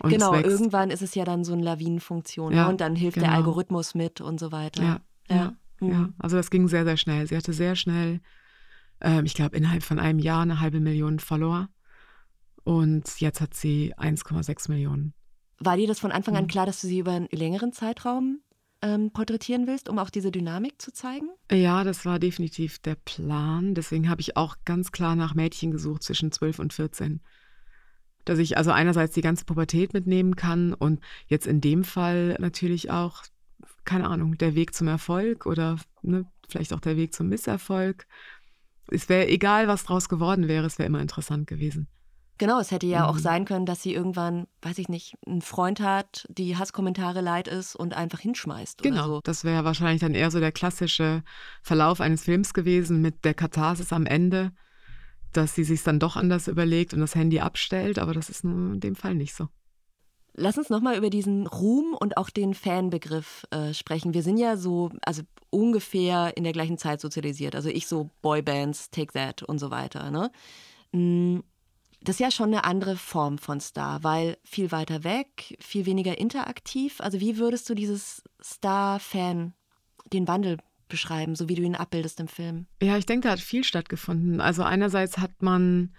Und 0.00 0.10
genau, 0.10 0.34
irgendwann 0.34 0.90
ist 0.90 1.02
es 1.02 1.14
ja 1.14 1.24
dann 1.24 1.44
so 1.44 1.52
eine 1.52 1.62
Lawinenfunktion 1.62 2.52
ja, 2.52 2.64
ne? 2.64 2.68
und 2.68 2.80
dann 2.80 2.96
hilft 2.96 3.16
genau. 3.16 3.28
der 3.28 3.36
Algorithmus 3.36 3.94
mit 3.94 4.20
und 4.20 4.38
so 4.38 4.52
weiter. 4.52 4.82
Ja, 4.82 5.00
ja. 5.28 5.36
ja. 5.36 5.56
Mhm. 5.80 5.92
ja. 5.92 6.08
Also 6.18 6.36
das 6.36 6.50
ging 6.50 6.68
sehr, 6.68 6.84
sehr 6.84 6.96
schnell. 6.96 7.26
Sie 7.26 7.36
hatte 7.36 7.52
sehr 7.52 7.76
schnell, 7.76 8.20
ähm, 9.00 9.24
ich 9.24 9.34
glaube, 9.34 9.56
innerhalb 9.56 9.82
von 9.82 9.98
einem 9.98 10.18
Jahr 10.18 10.42
eine 10.42 10.60
halbe 10.60 10.80
Million 10.80 11.18
Follower 11.18 11.68
und 12.64 13.20
jetzt 13.20 13.40
hat 13.40 13.54
sie 13.54 13.94
1,6 13.96 14.70
Millionen. 14.70 15.14
War 15.58 15.76
dir 15.76 15.86
das 15.86 16.00
von 16.00 16.12
Anfang 16.12 16.36
an 16.36 16.44
mhm. 16.44 16.48
klar, 16.48 16.66
dass 16.66 16.80
du 16.80 16.86
sie 16.86 16.98
über 16.98 17.12
einen 17.12 17.28
längeren 17.30 17.72
Zeitraum 17.72 18.40
ähm, 18.82 19.10
porträtieren 19.12 19.66
willst, 19.66 19.88
um 19.88 19.98
auch 19.98 20.10
diese 20.10 20.30
Dynamik 20.30 20.80
zu 20.80 20.92
zeigen? 20.92 21.28
Ja, 21.50 21.84
das 21.84 22.06
war 22.06 22.18
definitiv 22.18 22.78
der 22.78 22.94
Plan. 22.94 23.74
Deswegen 23.74 24.08
habe 24.08 24.20
ich 24.20 24.36
auch 24.36 24.56
ganz 24.64 24.92
klar 24.92 25.16
nach 25.16 25.34
Mädchen 25.34 25.70
gesucht 25.70 26.02
zwischen 26.02 26.32
12 26.32 26.58
und 26.58 26.72
14. 26.72 27.20
Dass 28.30 28.38
ich 28.38 28.56
also 28.56 28.70
einerseits 28.70 29.12
die 29.12 29.22
ganze 29.22 29.44
Pubertät 29.44 29.92
mitnehmen 29.92 30.36
kann 30.36 30.72
und 30.72 31.00
jetzt 31.26 31.48
in 31.48 31.60
dem 31.60 31.82
Fall 31.82 32.36
natürlich 32.38 32.88
auch, 32.88 33.24
keine 33.84 34.08
Ahnung, 34.08 34.38
der 34.38 34.54
Weg 34.54 34.72
zum 34.72 34.86
Erfolg 34.86 35.46
oder 35.46 35.78
ne, 36.02 36.24
vielleicht 36.48 36.72
auch 36.72 36.78
der 36.78 36.96
Weg 36.96 37.12
zum 37.12 37.28
Misserfolg. 37.28 38.06
Es 38.88 39.08
wäre 39.08 39.26
egal, 39.26 39.66
was 39.66 39.82
draus 39.82 40.08
geworden 40.08 40.46
wäre, 40.46 40.64
es 40.64 40.78
wäre 40.78 40.86
immer 40.86 41.00
interessant 41.00 41.48
gewesen. 41.48 41.88
Genau, 42.38 42.60
es 42.60 42.70
hätte 42.70 42.86
ja 42.86 43.00
mhm. 43.00 43.06
auch 43.06 43.18
sein 43.18 43.46
können, 43.46 43.66
dass 43.66 43.82
sie 43.82 43.94
irgendwann, 43.94 44.46
weiß 44.62 44.78
ich 44.78 44.88
nicht, 44.88 45.16
einen 45.26 45.42
Freund 45.42 45.80
hat, 45.80 46.24
die 46.30 46.56
Hasskommentare 46.56 47.22
leid 47.22 47.48
ist 47.48 47.74
und 47.74 47.94
einfach 47.94 48.20
hinschmeißt. 48.20 48.80
Genau, 48.80 49.06
so. 49.06 49.20
das 49.24 49.42
wäre 49.42 49.64
wahrscheinlich 49.64 50.02
dann 50.02 50.14
eher 50.14 50.30
so 50.30 50.38
der 50.38 50.52
klassische 50.52 51.24
Verlauf 51.62 52.00
eines 52.00 52.22
Films 52.22 52.54
gewesen 52.54 53.02
mit 53.02 53.24
der 53.24 53.34
Katharsis 53.34 53.92
am 53.92 54.06
Ende, 54.06 54.52
dass 55.32 55.54
sie 55.54 55.64
sich 55.64 55.82
dann 55.82 55.98
doch 55.98 56.16
anders 56.16 56.48
überlegt 56.48 56.94
und 56.94 57.00
das 57.00 57.14
Handy 57.14 57.40
abstellt, 57.40 57.98
aber 57.98 58.12
das 58.12 58.30
ist 58.30 58.44
in 58.44 58.80
dem 58.80 58.96
Fall 58.96 59.14
nicht 59.14 59.34
so. 59.34 59.48
Lass 60.34 60.58
uns 60.58 60.70
nochmal 60.70 60.96
über 60.96 61.10
diesen 61.10 61.46
Ruhm 61.46 61.94
und 61.98 62.16
auch 62.16 62.30
den 62.30 62.54
Fanbegriff 62.54 63.46
äh, 63.50 63.74
sprechen. 63.74 64.14
Wir 64.14 64.22
sind 64.22 64.38
ja 64.38 64.56
so, 64.56 64.90
also 65.02 65.22
ungefähr 65.50 66.36
in 66.36 66.44
der 66.44 66.52
gleichen 66.52 66.78
Zeit 66.78 67.00
sozialisiert. 67.00 67.56
Also 67.56 67.68
ich 67.68 67.86
so 67.86 68.10
Boybands, 68.22 68.90
Take 68.90 69.12
That 69.12 69.42
und 69.42 69.58
so 69.58 69.70
weiter. 69.70 70.10
Ne? 70.10 70.30
Mm, 70.92 71.40
das 72.02 72.16
ist 72.16 72.20
ja 72.20 72.30
schon 72.30 72.48
eine 72.48 72.64
andere 72.64 72.96
Form 72.96 73.38
von 73.38 73.60
Star, 73.60 74.02
weil 74.02 74.38
viel 74.44 74.72
weiter 74.72 75.04
weg, 75.04 75.58
viel 75.60 75.84
weniger 75.84 76.16
interaktiv. 76.16 77.00
Also 77.00 77.20
wie 77.20 77.36
würdest 77.36 77.68
du 77.68 77.74
dieses 77.74 78.22
Star-Fan, 78.42 79.52
den 80.12 80.28
Wandel 80.28 80.58
beschreiben, 80.90 81.34
so 81.34 81.48
wie 81.48 81.54
du 81.54 81.62
ihn 81.62 81.74
abbildest 81.74 82.20
im 82.20 82.28
Film? 82.28 82.66
Ja, 82.82 82.98
ich 82.98 83.06
denke, 83.06 83.28
da 83.28 83.32
hat 83.32 83.40
viel 83.40 83.64
stattgefunden. 83.64 84.40
Also 84.40 84.62
einerseits 84.62 85.18
hat 85.18 85.42
man 85.42 85.94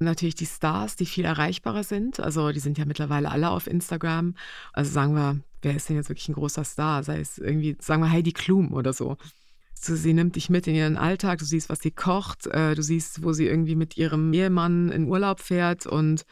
natürlich 0.00 0.34
die 0.34 0.46
Stars, 0.46 0.96
die 0.96 1.06
viel 1.06 1.24
erreichbarer 1.24 1.84
sind. 1.84 2.18
Also 2.18 2.50
die 2.50 2.60
sind 2.60 2.76
ja 2.78 2.84
mittlerweile 2.84 3.30
alle 3.30 3.50
auf 3.50 3.66
Instagram. 3.66 4.34
Also 4.72 4.90
sagen 4.90 5.14
wir, 5.14 5.40
wer 5.62 5.76
ist 5.76 5.88
denn 5.88 5.96
jetzt 5.96 6.08
wirklich 6.08 6.28
ein 6.28 6.34
großer 6.34 6.64
Star? 6.64 7.04
Sei 7.04 7.20
es 7.20 7.38
irgendwie, 7.38 7.76
sagen 7.80 8.02
wir 8.02 8.10
Heidi 8.10 8.32
Klum 8.32 8.72
oder 8.74 8.92
so 8.92 9.16
sie 9.86 10.14
nimmt 10.14 10.36
dich 10.36 10.50
mit 10.50 10.66
in 10.66 10.74
ihren 10.74 10.96
Alltag, 10.96 11.38
du 11.38 11.44
siehst, 11.44 11.68
was 11.68 11.80
sie 11.80 11.90
kocht, 11.90 12.46
äh, 12.46 12.74
du 12.74 12.82
siehst, 12.82 13.22
wo 13.22 13.32
sie 13.32 13.46
irgendwie 13.46 13.76
mit 13.76 13.96
ihrem 13.96 14.32
Ehemann 14.32 14.90
in 14.90 15.06
Urlaub 15.06 15.40
fährt 15.40 15.86
und 15.86 16.24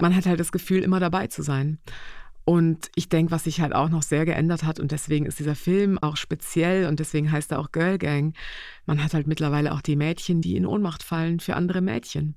man 0.00 0.14
hat 0.14 0.26
halt 0.26 0.40
das 0.40 0.52
Gefühl, 0.52 0.82
immer 0.82 1.00
dabei 1.00 1.26
zu 1.26 1.42
sein. 1.42 1.78
Und 2.50 2.90
ich 2.96 3.08
denke, 3.08 3.30
was 3.30 3.44
sich 3.44 3.60
halt 3.60 3.72
auch 3.72 3.90
noch 3.90 4.02
sehr 4.02 4.24
geändert 4.24 4.64
hat, 4.64 4.80
und 4.80 4.90
deswegen 4.90 5.24
ist 5.24 5.38
dieser 5.38 5.54
Film 5.54 5.98
auch 5.98 6.16
speziell 6.16 6.88
und 6.88 6.98
deswegen 6.98 7.30
heißt 7.30 7.52
er 7.52 7.60
auch 7.60 7.70
Girl 7.70 7.96
Gang, 7.96 8.34
man 8.86 9.04
hat 9.04 9.14
halt 9.14 9.28
mittlerweile 9.28 9.70
auch 9.70 9.80
die 9.80 9.94
Mädchen, 9.94 10.40
die 10.40 10.56
in 10.56 10.66
Ohnmacht 10.66 11.04
fallen 11.04 11.38
für 11.38 11.54
andere 11.54 11.80
Mädchen. 11.80 12.34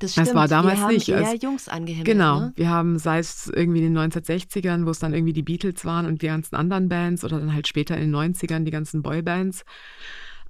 Das 0.00 0.12
stimmt. 0.12 0.26
Das 0.26 0.34
war 0.34 0.48
damals 0.48 0.76
wir 0.76 0.82
haben 0.82 0.92
nicht. 0.92 1.08
Eher 1.08 1.34
Jungs 1.36 1.66
angehimmelt. 1.66 2.04
Genau. 2.04 2.40
Ne? 2.40 2.52
Wir 2.56 2.68
haben, 2.68 2.98
sei 2.98 3.20
es 3.20 3.50
irgendwie 3.50 3.82
in 3.82 3.94
den 3.94 4.12
1960ern, 4.12 4.84
wo 4.84 4.90
es 4.90 4.98
dann 4.98 5.14
irgendwie 5.14 5.32
die 5.32 5.42
Beatles 5.42 5.82
waren 5.86 6.04
und 6.04 6.20
die 6.20 6.26
ganzen 6.26 6.54
anderen 6.54 6.90
Bands 6.90 7.24
oder 7.24 7.40
dann 7.40 7.54
halt 7.54 7.66
später 7.66 7.96
in 7.96 8.12
den 8.12 8.34
90ern 8.34 8.64
die 8.64 8.70
ganzen 8.70 9.00
Boybands. 9.00 9.64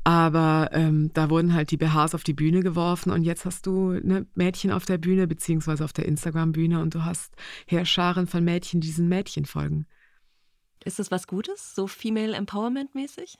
Aber 0.08 0.70
ähm, 0.72 1.10
da 1.12 1.28
wurden 1.28 1.52
halt 1.52 1.70
die 1.70 1.76
BHs 1.76 2.14
auf 2.14 2.24
die 2.24 2.32
Bühne 2.32 2.62
geworfen 2.62 3.10
und 3.10 3.24
jetzt 3.24 3.44
hast 3.44 3.66
du 3.66 3.92
ne, 3.92 4.26
Mädchen 4.34 4.72
auf 4.72 4.86
der 4.86 4.96
Bühne 4.96 5.26
beziehungsweise 5.26 5.84
auf 5.84 5.92
der 5.92 6.06
Instagram-Bühne 6.06 6.80
und 6.80 6.94
du 6.94 7.04
hast 7.04 7.34
Heerscharen 7.66 8.26
von 8.26 8.42
Mädchen, 8.42 8.80
die 8.80 8.86
diesen 8.86 9.10
Mädchen 9.10 9.44
folgen. 9.44 9.86
Ist 10.82 10.98
das 10.98 11.10
was 11.10 11.26
Gutes, 11.26 11.74
so 11.74 11.86
Female 11.86 12.34
Empowerment 12.34 12.94
mäßig? 12.94 13.36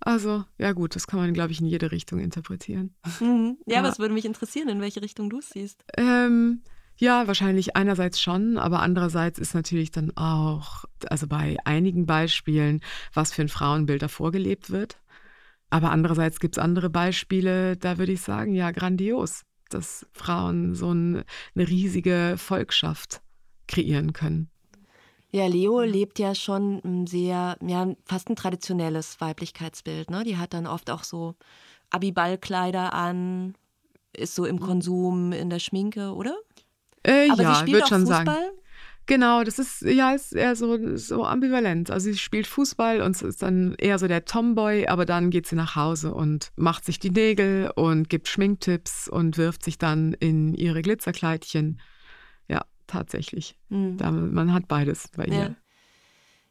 Also, 0.00 0.44
ja 0.58 0.72
gut, 0.72 0.94
das 0.94 1.06
kann 1.06 1.20
man, 1.20 1.32
glaube 1.32 1.52
ich, 1.52 1.60
in 1.62 1.66
jede 1.66 1.90
Richtung 1.90 2.18
interpretieren. 2.18 2.94
Mhm. 3.18 3.56
Ja, 3.64 3.76
ja, 3.76 3.78
aber 3.78 3.88
es 3.88 3.98
würde 3.98 4.12
mich 4.12 4.26
interessieren, 4.26 4.68
in 4.68 4.82
welche 4.82 5.00
Richtung 5.00 5.30
du 5.30 5.38
es 5.38 5.48
siehst. 5.48 5.86
Ähm, 5.96 6.60
ja, 6.98 7.26
wahrscheinlich 7.26 7.76
einerseits 7.76 8.20
schon, 8.20 8.58
aber 8.58 8.80
andererseits 8.80 9.38
ist 9.38 9.54
natürlich 9.54 9.90
dann 9.90 10.14
auch, 10.18 10.84
also 11.08 11.26
bei 11.26 11.56
einigen 11.64 12.04
Beispielen, 12.04 12.82
was 13.14 13.32
für 13.32 13.40
ein 13.40 13.48
Frauenbild 13.48 14.02
da 14.02 14.08
vorgelebt 14.08 14.68
wird. 14.68 14.98
Aber 15.70 15.90
andererseits 15.90 16.40
gibt 16.40 16.56
es 16.56 16.62
andere 16.62 16.90
Beispiele, 16.90 17.76
da 17.76 17.98
würde 17.98 18.12
ich 18.12 18.20
sagen, 18.20 18.54
ja, 18.54 18.70
grandios, 18.70 19.42
dass 19.68 20.06
Frauen 20.12 20.74
so 20.74 20.92
ein, 20.92 21.24
eine 21.54 21.68
riesige 21.68 22.34
Volkschaft 22.36 23.20
kreieren 23.66 24.12
können. 24.12 24.48
Ja, 25.32 25.46
Leo 25.48 25.80
lebt 25.80 26.18
ja 26.18 26.34
schon 26.34 26.80
ein 26.84 27.06
sehr, 27.06 27.58
ja, 27.60 27.94
fast 28.04 28.30
ein 28.30 28.36
traditionelles 28.36 29.20
Weiblichkeitsbild. 29.20 30.10
Ne? 30.10 30.22
Die 30.24 30.36
hat 30.36 30.54
dann 30.54 30.66
oft 30.66 30.88
auch 30.90 31.02
so 31.02 31.34
Abiballkleider 31.90 32.94
an, 32.94 33.54
ist 34.16 34.34
so 34.34 34.44
im 34.44 34.56
mhm. 34.56 34.60
Konsum, 34.60 35.32
in 35.32 35.50
der 35.50 35.58
Schminke, 35.58 36.14
oder? 36.14 36.36
Äh, 37.02 37.28
Aber 37.30 37.42
ja, 37.42 37.54
sie 37.54 37.60
spielt 37.60 37.82
auch 37.82 37.88
schon 37.88 38.06
Fußball? 38.06 38.24
sagen. 38.24 38.56
Genau, 39.06 39.44
das 39.44 39.58
ist 39.58 39.82
ja 39.82 40.12
ist 40.12 40.32
eher 40.32 40.56
so, 40.56 40.96
so 40.96 41.24
ambivalent. 41.24 41.90
Also 41.90 42.10
sie 42.10 42.18
spielt 42.18 42.46
Fußball 42.46 43.00
und 43.00 43.20
ist 43.22 43.42
dann 43.42 43.74
eher 43.78 43.98
so 43.98 44.08
der 44.08 44.24
Tomboy, 44.24 44.88
aber 44.88 45.06
dann 45.06 45.30
geht 45.30 45.46
sie 45.46 45.54
nach 45.54 45.76
Hause 45.76 46.12
und 46.12 46.50
macht 46.56 46.84
sich 46.84 46.98
die 46.98 47.10
Nägel 47.10 47.70
und 47.76 48.08
gibt 48.08 48.26
Schminktipps 48.26 49.08
und 49.08 49.38
wirft 49.38 49.64
sich 49.64 49.78
dann 49.78 50.12
in 50.14 50.54
ihre 50.54 50.82
Glitzerkleidchen 50.82 51.78
tatsächlich. 52.86 53.56
Mhm. 53.68 53.96
Da, 53.96 54.10
man 54.10 54.52
hat 54.52 54.68
beides 54.68 55.08
bei 55.16 55.24
ihr. 55.26 55.34
Ja. 55.34 55.54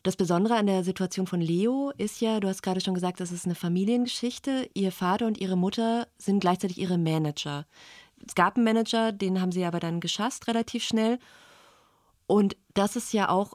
Das 0.03 0.15
Besondere 0.15 0.55
an 0.55 0.67
der 0.67 0.83
Situation 0.83 1.25
von 1.25 1.41
Leo 1.41 1.91
ist 1.97 2.21
ja, 2.21 2.39
du 2.39 2.47
hast 2.47 2.62
gerade 2.62 2.79
schon 2.79 2.93
gesagt, 2.93 3.19
das 3.19 3.31
ist 3.31 3.45
eine 3.45 3.55
Familiengeschichte. 3.55 4.69
Ihr 4.75 4.91
Vater 4.91 5.25
und 5.25 5.39
ihre 5.39 5.57
Mutter 5.57 6.07
sind 6.17 6.39
gleichzeitig 6.39 6.77
ihre 6.77 7.00
Manager. 7.00 7.65
Es 8.25 8.35
gab 8.35 8.55
einen 8.55 8.65
Manager, 8.65 9.12
den 9.12 9.41
haben 9.41 9.51
sie 9.51 9.65
aber 9.65 9.79
dann 9.79 10.00
geschasst 10.00 10.47
relativ 10.47 10.83
schnell. 10.83 11.17
Und 12.27 12.58
das 12.74 12.96
ist 12.96 13.13
ja 13.13 13.29
auch 13.29 13.53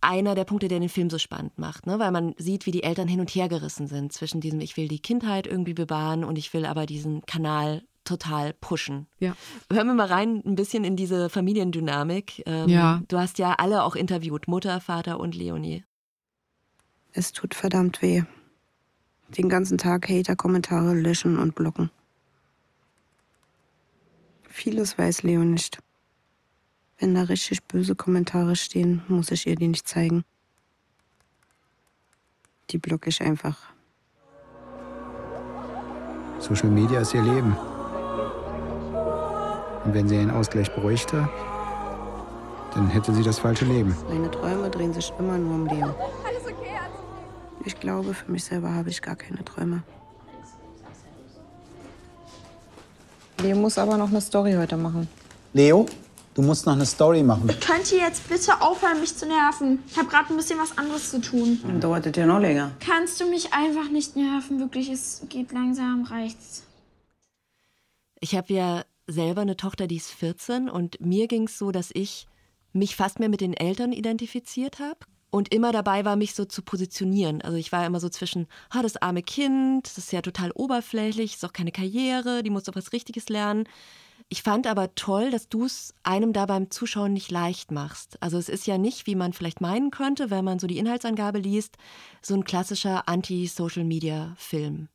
einer 0.00 0.34
der 0.34 0.44
Punkte, 0.44 0.68
der 0.68 0.80
den 0.80 0.88
Film 0.88 1.08
so 1.10 1.18
spannend 1.18 1.58
macht, 1.58 1.86
ne? 1.86 1.98
weil 1.98 2.10
man 2.10 2.34
sieht, 2.36 2.66
wie 2.66 2.72
die 2.72 2.82
Eltern 2.82 3.08
hin 3.08 3.20
und 3.20 3.30
her 3.30 3.48
gerissen 3.48 3.86
sind 3.86 4.12
zwischen 4.12 4.40
diesem, 4.40 4.60
ich 4.60 4.76
will 4.76 4.88
die 4.88 4.98
Kindheit 4.98 5.46
irgendwie 5.46 5.74
bewahren 5.74 6.24
und 6.24 6.38
ich 6.38 6.52
will 6.52 6.66
aber 6.66 6.86
diesen 6.86 7.24
Kanal 7.24 7.82
total 8.04 8.52
pushen. 8.52 9.06
Ja. 9.20 9.36
Hören 9.72 9.86
wir 9.86 9.94
mal 9.94 10.08
rein 10.08 10.42
ein 10.44 10.56
bisschen 10.56 10.82
in 10.82 10.96
diese 10.96 11.28
Familiendynamik. 11.28 12.42
Ähm, 12.46 12.68
ja. 12.68 13.00
Du 13.06 13.16
hast 13.16 13.38
ja 13.38 13.54
alle 13.54 13.84
auch 13.84 13.94
interviewt, 13.94 14.48
Mutter, 14.48 14.80
Vater 14.80 15.20
und 15.20 15.36
Leonie. 15.36 15.84
Es 17.12 17.32
tut 17.32 17.54
verdammt 17.54 18.02
weh. 18.02 18.24
Den 19.28 19.48
ganzen 19.48 19.78
Tag 19.78 20.08
Hater-Kommentare 20.08 20.94
löschen 20.94 21.38
und 21.38 21.54
blocken. 21.54 21.90
Vieles 24.48 24.98
weiß 24.98 25.22
Leo 25.22 25.44
nicht. 25.44 25.78
Wenn 27.02 27.16
da 27.16 27.22
richtig 27.22 27.64
böse 27.64 27.96
Kommentare 27.96 28.54
stehen, 28.54 29.02
muss 29.08 29.32
ich 29.32 29.48
ihr 29.48 29.56
die 29.56 29.66
nicht 29.66 29.88
zeigen. 29.88 30.22
Die 32.70 32.78
blocke 32.78 33.08
ich 33.08 33.20
einfach. 33.20 33.58
Social 36.38 36.70
Media 36.70 37.00
ist 37.00 37.12
ihr 37.12 37.22
Leben. 37.22 37.56
Und 39.84 39.92
wenn 39.92 40.06
sie 40.06 40.16
einen 40.16 40.30
Ausgleich 40.30 40.72
bräuchte, 40.76 41.28
dann 42.72 42.86
hätte 42.86 43.12
sie 43.12 43.24
das 43.24 43.40
falsche 43.40 43.64
Leben. 43.64 43.96
Meine 44.08 44.30
Träume 44.30 44.70
drehen 44.70 44.94
sich 44.94 45.12
immer 45.18 45.36
nur 45.38 45.54
um 45.56 45.66
Leben. 45.66 45.92
Ich 47.64 47.80
glaube, 47.80 48.14
für 48.14 48.30
mich 48.30 48.44
selber 48.44 48.72
habe 48.72 48.90
ich 48.90 49.02
gar 49.02 49.16
keine 49.16 49.44
Träume. 49.44 49.82
Leo 53.40 53.56
muss 53.56 53.76
aber 53.76 53.96
noch 53.96 54.10
eine 54.10 54.20
Story 54.20 54.52
heute 54.52 54.76
machen. 54.76 55.08
Leo, 55.52 55.86
du 56.34 56.42
musst 56.42 56.66
noch 56.66 56.72
eine 56.72 56.86
Story 56.86 57.22
machen. 57.22 57.48
Könnt 57.60 57.92
ihr 57.92 57.98
jetzt 57.98 58.28
bitte 58.28 58.60
aufhören, 58.60 59.00
mich 59.00 59.16
zu 59.16 59.26
nerven? 59.26 59.82
Ich 59.88 59.96
habe 59.96 60.08
gerade 60.08 60.30
ein 60.30 60.36
bisschen 60.36 60.58
was 60.58 60.76
anderes 60.78 61.10
zu 61.10 61.20
tun. 61.20 61.60
Dann 61.62 61.80
dauert 61.80 62.06
es 62.06 62.16
ja 62.16 62.26
noch 62.26 62.40
länger. 62.40 62.72
Kannst 62.80 63.20
du 63.20 63.28
mich 63.28 63.52
einfach 63.52 63.90
nicht 63.90 64.16
nerven? 64.16 64.60
Wirklich, 64.60 64.88
es 64.88 65.22
geht 65.28 65.52
langsam, 65.52 66.04
reicht's. 66.04 66.64
Ich 68.20 68.36
habe 68.36 68.52
ja 68.52 68.84
selber 69.06 69.42
eine 69.42 69.56
Tochter, 69.56 69.86
die 69.86 69.96
ist 69.96 70.10
14 70.10 70.68
und 70.68 71.00
mir 71.00 71.26
ging 71.26 71.44
es 71.44 71.58
so, 71.58 71.72
dass 71.72 71.90
ich 71.92 72.28
mich 72.72 72.96
fast 72.96 73.18
mehr 73.18 73.28
mit 73.28 73.40
den 73.40 73.54
Eltern 73.54 73.92
identifiziert 73.92 74.78
habe 74.78 75.00
und 75.30 75.52
immer 75.52 75.72
dabei 75.72 76.04
war, 76.04 76.16
mich 76.16 76.34
so 76.34 76.44
zu 76.44 76.62
positionieren. 76.62 77.42
Also 77.42 77.56
ich 77.56 77.72
war 77.72 77.84
immer 77.86 78.00
so 78.00 78.08
zwischen, 78.08 78.46
ha, 78.72 78.82
das 78.82 78.96
arme 78.96 79.22
Kind, 79.22 79.86
das 79.86 79.98
ist 79.98 80.12
ja 80.12 80.22
total 80.22 80.52
oberflächlich, 80.52 81.34
ist 81.34 81.44
auch 81.44 81.52
keine 81.52 81.72
Karriere, 81.72 82.42
die 82.42 82.50
muss 82.50 82.64
doch 82.64 82.76
was 82.76 82.92
Richtiges 82.92 83.28
lernen. 83.28 83.64
Ich 84.32 84.42
fand 84.42 84.66
aber 84.66 84.94
toll, 84.94 85.30
dass 85.30 85.50
du 85.50 85.66
es 85.66 85.92
einem 86.04 86.32
da 86.32 86.46
beim 86.46 86.70
Zuschauen 86.70 87.12
nicht 87.12 87.30
leicht 87.30 87.70
machst. 87.70 88.16
Also 88.22 88.38
es 88.38 88.48
ist 88.48 88.66
ja 88.66 88.78
nicht, 88.78 89.06
wie 89.06 89.14
man 89.14 89.34
vielleicht 89.34 89.60
meinen 89.60 89.90
könnte, 89.90 90.30
wenn 90.30 90.42
man 90.42 90.58
so 90.58 90.66
die 90.66 90.78
Inhaltsangabe 90.78 91.38
liest, 91.38 91.76
so 92.22 92.32
ein 92.32 92.44
klassischer 92.44 93.10
Anti-Social-Media-Film. 93.10 94.88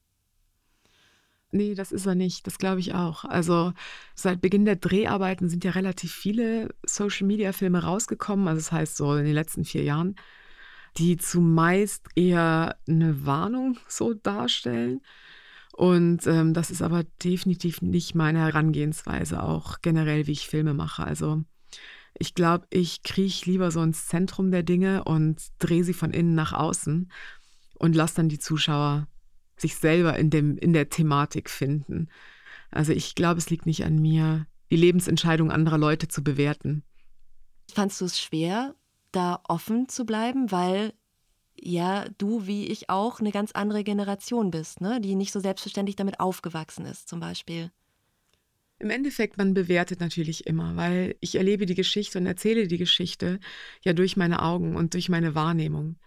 Nee, 1.51 1.75
das 1.75 1.91
ist 1.91 2.08
er 2.08 2.15
nicht. 2.15 2.48
Das 2.48 2.58
glaube 2.58 2.79
ich 2.79 2.96
auch. 2.96 3.25
Also 3.25 3.74
seit 4.15 4.41
Beginn 4.41 4.65
der 4.65 4.75
Dreharbeiten 4.75 5.50
sind 5.50 5.63
ja 5.63 5.70
relativ 5.70 6.12
viele 6.12 6.74
Social-Media-Filme 6.84 7.84
rausgekommen. 7.84 8.48
Also 8.48 8.62
das 8.62 8.72
heißt 8.72 8.98
so 8.98 9.15
in 9.17 9.25
den 9.25 9.36
letzten 9.36 9.65
vier 9.65 9.84
Jahren. 9.84 10.15
die 10.98 11.17
zumeist 11.17 12.08
eher 12.15 12.77
eine 12.88 13.25
Warnung 13.25 13.77
so 13.88 14.13
darstellen. 14.13 15.01
Und 15.77 16.25
ähm, 16.25 16.55
das 16.55 16.72
ist 16.72 16.81
aber 16.81 17.03
definitiv 17.24 17.84
nicht 17.84 18.15
meine 18.15 18.39
Herangehensweise, 18.39 19.43
auch 19.43 19.77
generell, 19.84 20.25
wie 20.25 20.31
ich 20.31 20.48
Filme 20.48 20.74
mache. 20.74 21.03
Also 21.03 21.43
ich 22.17 22.34
glaube, 22.34 22.65
ich 22.72 23.03
krieche 23.03 23.48
lieber 23.48 23.69
so 23.69 23.84
ins 23.84 24.07
Zentrum 24.07 24.50
der 24.50 24.63
Dinge 24.63 25.03
und 25.03 25.39
drehe 25.60 25.84
sie 25.84 25.93
von 25.93 26.10
innen 26.10 26.34
nach 26.34 26.51
außen 26.51 27.12
und 27.77 27.96
lasse 27.96 28.15
dann 28.15 28.27
die 28.27 28.39
Zuschauer 28.39 29.07
sich 29.55 29.75
selber 29.75 30.17
in, 30.17 30.31
dem, 30.31 30.57
in 30.57 30.74
der 30.74 30.89
Thematik 30.89 31.48
finden. 31.48 32.10
Also 32.72 32.91
ich 32.91 33.13
glaube, 33.13 33.38
es 33.38 33.51
liegt 33.51 33.67
nicht 33.67 33.86
an 33.86 34.01
mir, 34.01 34.48
die 34.72 34.77
Lebensentscheidung 34.77 35.51
anderer 35.51 35.77
Leute 35.77 36.07
zu 36.07 36.24
bewerten. 36.24 36.81
Fandst 37.72 38.01
du 38.01 38.05
es 38.05 38.19
schwer, 38.19 38.74
da 39.12 39.41
offen 39.48 39.88
zu 39.89 40.07
bleiben, 40.07 40.51
weil 40.51 40.93
ja 41.60 42.06
du 42.18 42.48
wie 42.48 42.68
ich 42.68 42.90
auch 42.90 43.20
eine 43.20 43.32
ganz 43.32 43.52
andere 43.52 43.84
Generation 43.84 44.52
bist, 44.52 44.82
ne? 44.82 45.02
die 45.02 45.16
nicht 45.16 45.32
so 45.32 45.40
selbstverständlich 45.40 45.96
damit 45.96 46.20
aufgewachsen 46.20 46.86
ist, 46.86 47.08
zum 47.08 47.20
Beispiel? 47.20 47.72
Im 48.80 48.92
Endeffekt, 48.92 49.38
man 49.38 49.56
bewertet 49.56 50.00
natürlich 50.00 50.46
immer, 50.46 50.76
weil 50.76 51.16
ich 51.20 51.36
erlebe 51.36 51.66
die 51.66 51.76
Geschichte 51.76 52.20
und 52.20 52.28
erzähle 52.28 52.68
die 52.68 52.78
Geschichte 52.78 53.40
ja 53.84 53.94
durch 53.94 54.18
meine 54.18 54.44
Augen 54.44 54.76
und 54.76 54.94
durch 54.94 55.10
meine 55.10 55.34
Wahrnehmung. 55.34 55.98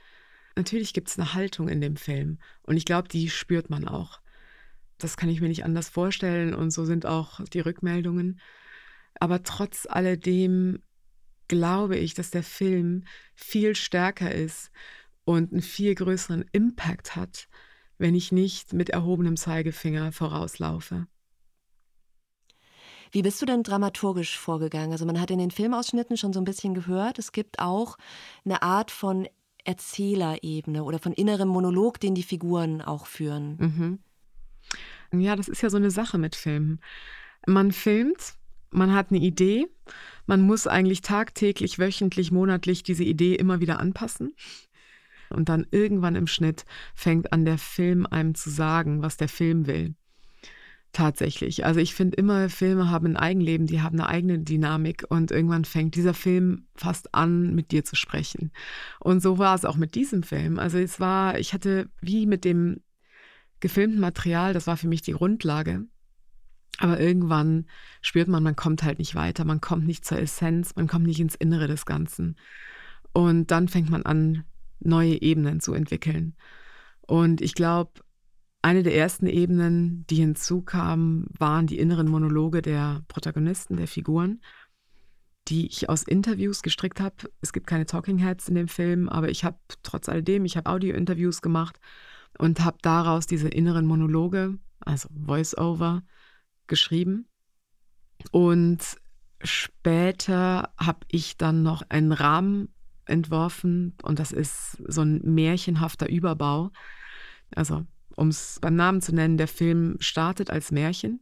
Natürlich 0.54 0.92
gibt 0.92 1.08
es 1.08 1.18
eine 1.18 1.34
Haltung 1.34 1.68
in 1.68 1.80
dem 1.80 1.96
Film 1.96 2.38
und 2.62 2.76
ich 2.76 2.84
glaube, 2.84 3.08
die 3.08 3.28
spürt 3.28 3.70
man 3.70 3.88
auch. 3.88 4.20
Das 4.98 5.16
kann 5.16 5.28
ich 5.28 5.40
mir 5.40 5.48
nicht 5.48 5.64
anders 5.64 5.88
vorstellen 5.88 6.54
und 6.54 6.70
so 6.70 6.84
sind 6.84 7.06
auch 7.06 7.40
die 7.46 7.60
Rückmeldungen. 7.60 8.40
Aber 9.18 9.42
trotz 9.42 9.86
alledem 9.88 10.80
glaube 11.48 11.96
ich, 11.96 12.14
dass 12.14 12.30
der 12.30 12.44
Film 12.44 13.04
viel 13.34 13.74
stärker 13.74 14.32
ist 14.32 14.70
und 15.30 15.52
einen 15.52 15.62
viel 15.62 15.94
größeren 15.94 16.44
Impact 16.52 17.14
hat, 17.14 17.48
wenn 17.98 18.14
ich 18.14 18.32
nicht 18.32 18.72
mit 18.72 18.90
erhobenem 18.90 19.36
Zeigefinger 19.36 20.10
vorauslaufe. 20.10 21.06
Wie 23.12 23.22
bist 23.22 23.40
du 23.40 23.46
denn 23.46 23.62
dramaturgisch 23.62 24.38
vorgegangen? 24.38 24.92
Also 24.92 25.06
man 25.06 25.20
hat 25.20 25.30
in 25.30 25.38
den 25.38 25.50
Filmausschnitten 25.50 26.16
schon 26.16 26.32
so 26.32 26.40
ein 26.40 26.44
bisschen 26.44 26.74
gehört, 26.74 27.18
es 27.18 27.32
gibt 27.32 27.58
auch 27.58 27.96
eine 28.44 28.62
Art 28.62 28.90
von 28.90 29.28
Erzählerebene 29.64 30.82
oder 30.84 30.98
von 30.98 31.12
innerem 31.12 31.48
Monolog, 31.48 32.00
den 32.00 32.14
die 32.14 32.22
Figuren 32.22 32.82
auch 32.82 33.06
führen. 33.06 33.56
Mhm. 33.58 33.98
Ja, 35.20 35.36
das 35.36 35.48
ist 35.48 35.62
ja 35.62 35.70
so 35.70 35.76
eine 35.76 35.90
Sache 35.90 36.18
mit 36.18 36.34
Filmen. 36.34 36.80
Man 37.46 37.72
filmt, 37.72 38.34
man 38.70 38.94
hat 38.94 39.10
eine 39.10 39.20
Idee, 39.20 39.66
man 40.26 40.42
muss 40.42 40.66
eigentlich 40.66 41.00
tagtäglich, 41.00 41.78
wöchentlich, 41.78 42.30
monatlich 42.30 42.82
diese 42.82 43.04
Idee 43.04 43.34
immer 43.34 43.60
wieder 43.60 43.80
anpassen. 43.80 44.34
Und 45.30 45.48
dann 45.48 45.66
irgendwann 45.70 46.16
im 46.16 46.26
Schnitt 46.26 46.64
fängt 46.94 47.32
an 47.32 47.44
der 47.44 47.58
Film 47.58 48.06
einem 48.06 48.34
zu 48.34 48.50
sagen, 48.50 49.02
was 49.02 49.16
der 49.16 49.28
Film 49.28 49.66
will. 49.66 49.94
Tatsächlich. 50.92 51.64
Also 51.64 51.78
ich 51.78 51.94
finde 51.94 52.16
immer, 52.16 52.48
Filme 52.48 52.90
haben 52.90 53.06
ein 53.06 53.16
Eigenleben, 53.16 53.68
die 53.68 53.80
haben 53.80 54.00
eine 54.00 54.08
eigene 54.08 54.40
Dynamik 54.40 55.04
und 55.08 55.30
irgendwann 55.30 55.64
fängt 55.64 55.94
dieser 55.94 56.14
Film 56.14 56.66
fast 56.74 57.14
an, 57.14 57.54
mit 57.54 57.70
dir 57.70 57.84
zu 57.84 57.94
sprechen. 57.94 58.50
Und 58.98 59.22
so 59.22 59.38
war 59.38 59.54
es 59.54 59.64
auch 59.64 59.76
mit 59.76 59.94
diesem 59.94 60.24
Film. 60.24 60.58
Also 60.58 60.78
es 60.78 60.98
war, 60.98 61.38
ich 61.38 61.52
hatte 61.52 61.88
wie 62.00 62.26
mit 62.26 62.44
dem 62.44 62.80
gefilmten 63.60 64.00
Material, 64.00 64.52
das 64.52 64.66
war 64.66 64.76
für 64.76 64.88
mich 64.88 65.02
die 65.02 65.12
Grundlage. 65.12 65.84
Aber 66.78 66.98
irgendwann 66.98 67.66
spürt 68.00 68.26
man, 68.26 68.42
man 68.42 68.56
kommt 68.56 68.82
halt 68.82 68.98
nicht 68.98 69.14
weiter, 69.14 69.44
man 69.44 69.60
kommt 69.60 69.86
nicht 69.86 70.04
zur 70.04 70.18
Essenz, 70.18 70.74
man 70.74 70.88
kommt 70.88 71.06
nicht 71.06 71.20
ins 71.20 71.36
Innere 71.36 71.68
des 71.68 71.86
Ganzen. 71.86 72.36
Und 73.12 73.50
dann 73.50 73.68
fängt 73.68 73.90
man 73.90 74.04
an, 74.04 74.44
neue 74.80 75.20
Ebenen 75.20 75.60
zu 75.60 75.72
entwickeln. 75.72 76.34
Und 77.06 77.40
ich 77.40 77.54
glaube, 77.54 77.92
eine 78.62 78.82
der 78.82 78.94
ersten 78.94 79.26
Ebenen, 79.26 80.04
die 80.08 80.16
hinzukamen, 80.16 81.26
waren 81.38 81.66
die 81.66 81.78
inneren 81.78 82.08
Monologe 82.08 82.62
der 82.62 83.02
Protagonisten, 83.08 83.76
der 83.76 83.88
Figuren, 83.88 84.42
die 85.48 85.66
ich 85.66 85.88
aus 85.88 86.02
Interviews 86.02 86.62
gestrickt 86.62 87.00
habe. 87.00 87.30
Es 87.40 87.52
gibt 87.52 87.66
keine 87.66 87.86
Talking 87.86 88.18
Heads 88.18 88.48
in 88.48 88.54
dem 88.54 88.68
Film, 88.68 89.08
aber 89.08 89.30
ich 89.30 89.44
habe 89.44 89.58
trotz 89.82 90.08
alledem, 90.08 90.44
ich 90.44 90.56
habe 90.56 90.70
Audio-Interviews 90.70 91.40
gemacht 91.40 91.80
und 92.38 92.60
habe 92.64 92.78
daraus 92.82 93.26
diese 93.26 93.48
inneren 93.48 93.86
Monologe, 93.86 94.58
also 94.80 95.08
Voice-Over, 95.24 96.02
geschrieben. 96.66 97.26
Und 98.30 98.78
später 99.42 100.72
habe 100.78 101.00
ich 101.10 101.38
dann 101.38 101.62
noch 101.62 101.82
einen 101.88 102.12
Rahmen 102.12 102.68
entworfen 103.10 103.94
und 104.02 104.18
das 104.18 104.32
ist 104.32 104.82
so 104.86 105.02
ein 105.02 105.20
märchenhafter 105.22 106.08
Überbau. 106.08 106.70
Also 107.54 107.84
um 108.16 108.28
es 108.28 108.58
beim 108.60 108.76
Namen 108.76 109.00
zu 109.00 109.14
nennen, 109.14 109.36
der 109.36 109.48
Film 109.48 109.96
startet 110.00 110.50
als 110.50 110.70
Märchen. 110.70 111.20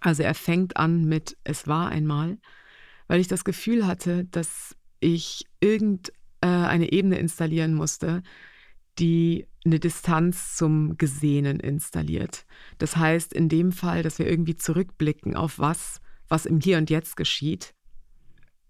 Also 0.00 0.22
er 0.22 0.34
fängt 0.34 0.76
an 0.76 1.04
mit 1.04 1.36
Es 1.44 1.66
war 1.66 1.88
einmal, 1.88 2.38
weil 3.06 3.20
ich 3.20 3.28
das 3.28 3.44
Gefühl 3.44 3.86
hatte, 3.86 4.24
dass 4.24 4.76
ich 5.00 5.44
irgendeine 5.60 6.86
äh, 6.86 6.96
Ebene 6.96 7.18
installieren 7.18 7.74
musste, 7.74 8.22
die 8.98 9.46
eine 9.64 9.78
Distanz 9.78 10.56
zum 10.56 10.96
Gesehenen 10.96 11.60
installiert. 11.60 12.46
Das 12.78 12.96
heißt 12.96 13.32
in 13.32 13.48
dem 13.48 13.72
Fall, 13.72 14.02
dass 14.02 14.18
wir 14.18 14.26
irgendwie 14.26 14.56
zurückblicken 14.56 15.36
auf 15.36 15.58
was, 15.58 16.00
was 16.28 16.46
im 16.46 16.60
Hier 16.60 16.78
und 16.78 16.88
Jetzt 16.88 17.16
geschieht, 17.16 17.74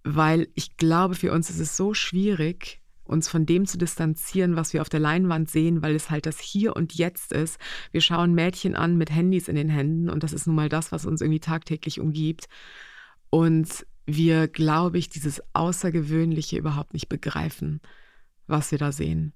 weil 0.04 0.48
ich 0.54 0.76
glaube, 0.76 1.14
für 1.14 1.32
uns 1.32 1.50
ist 1.50 1.60
es 1.60 1.76
so 1.76 1.94
schwierig, 1.94 2.80
uns 3.04 3.28
von 3.28 3.44
dem 3.44 3.66
zu 3.66 3.76
distanzieren, 3.76 4.56
was 4.56 4.72
wir 4.72 4.82
auf 4.82 4.88
der 4.88 5.00
Leinwand 5.00 5.50
sehen, 5.50 5.82
weil 5.82 5.96
es 5.96 6.10
halt 6.10 6.26
das 6.26 6.38
Hier 6.38 6.76
und 6.76 6.94
Jetzt 6.94 7.32
ist. 7.32 7.58
Wir 7.90 8.00
schauen 8.00 8.34
Mädchen 8.34 8.76
an 8.76 8.96
mit 8.96 9.10
Handys 9.10 9.48
in 9.48 9.56
den 9.56 9.68
Händen 9.68 10.08
und 10.08 10.22
das 10.22 10.32
ist 10.32 10.46
nun 10.46 10.56
mal 10.56 10.68
das, 10.68 10.92
was 10.92 11.06
uns 11.06 11.20
irgendwie 11.20 11.40
tagtäglich 11.40 12.00
umgibt. 12.00 12.46
Und 13.28 13.84
wir, 14.06 14.48
glaube 14.48 14.98
ich, 14.98 15.08
dieses 15.08 15.42
Außergewöhnliche 15.52 16.56
überhaupt 16.56 16.94
nicht 16.94 17.08
begreifen, 17.08 17.80
was 18.46 18.70
wir 18.70 18.78
da 18.78 18.92
sehen. 18.92 19.32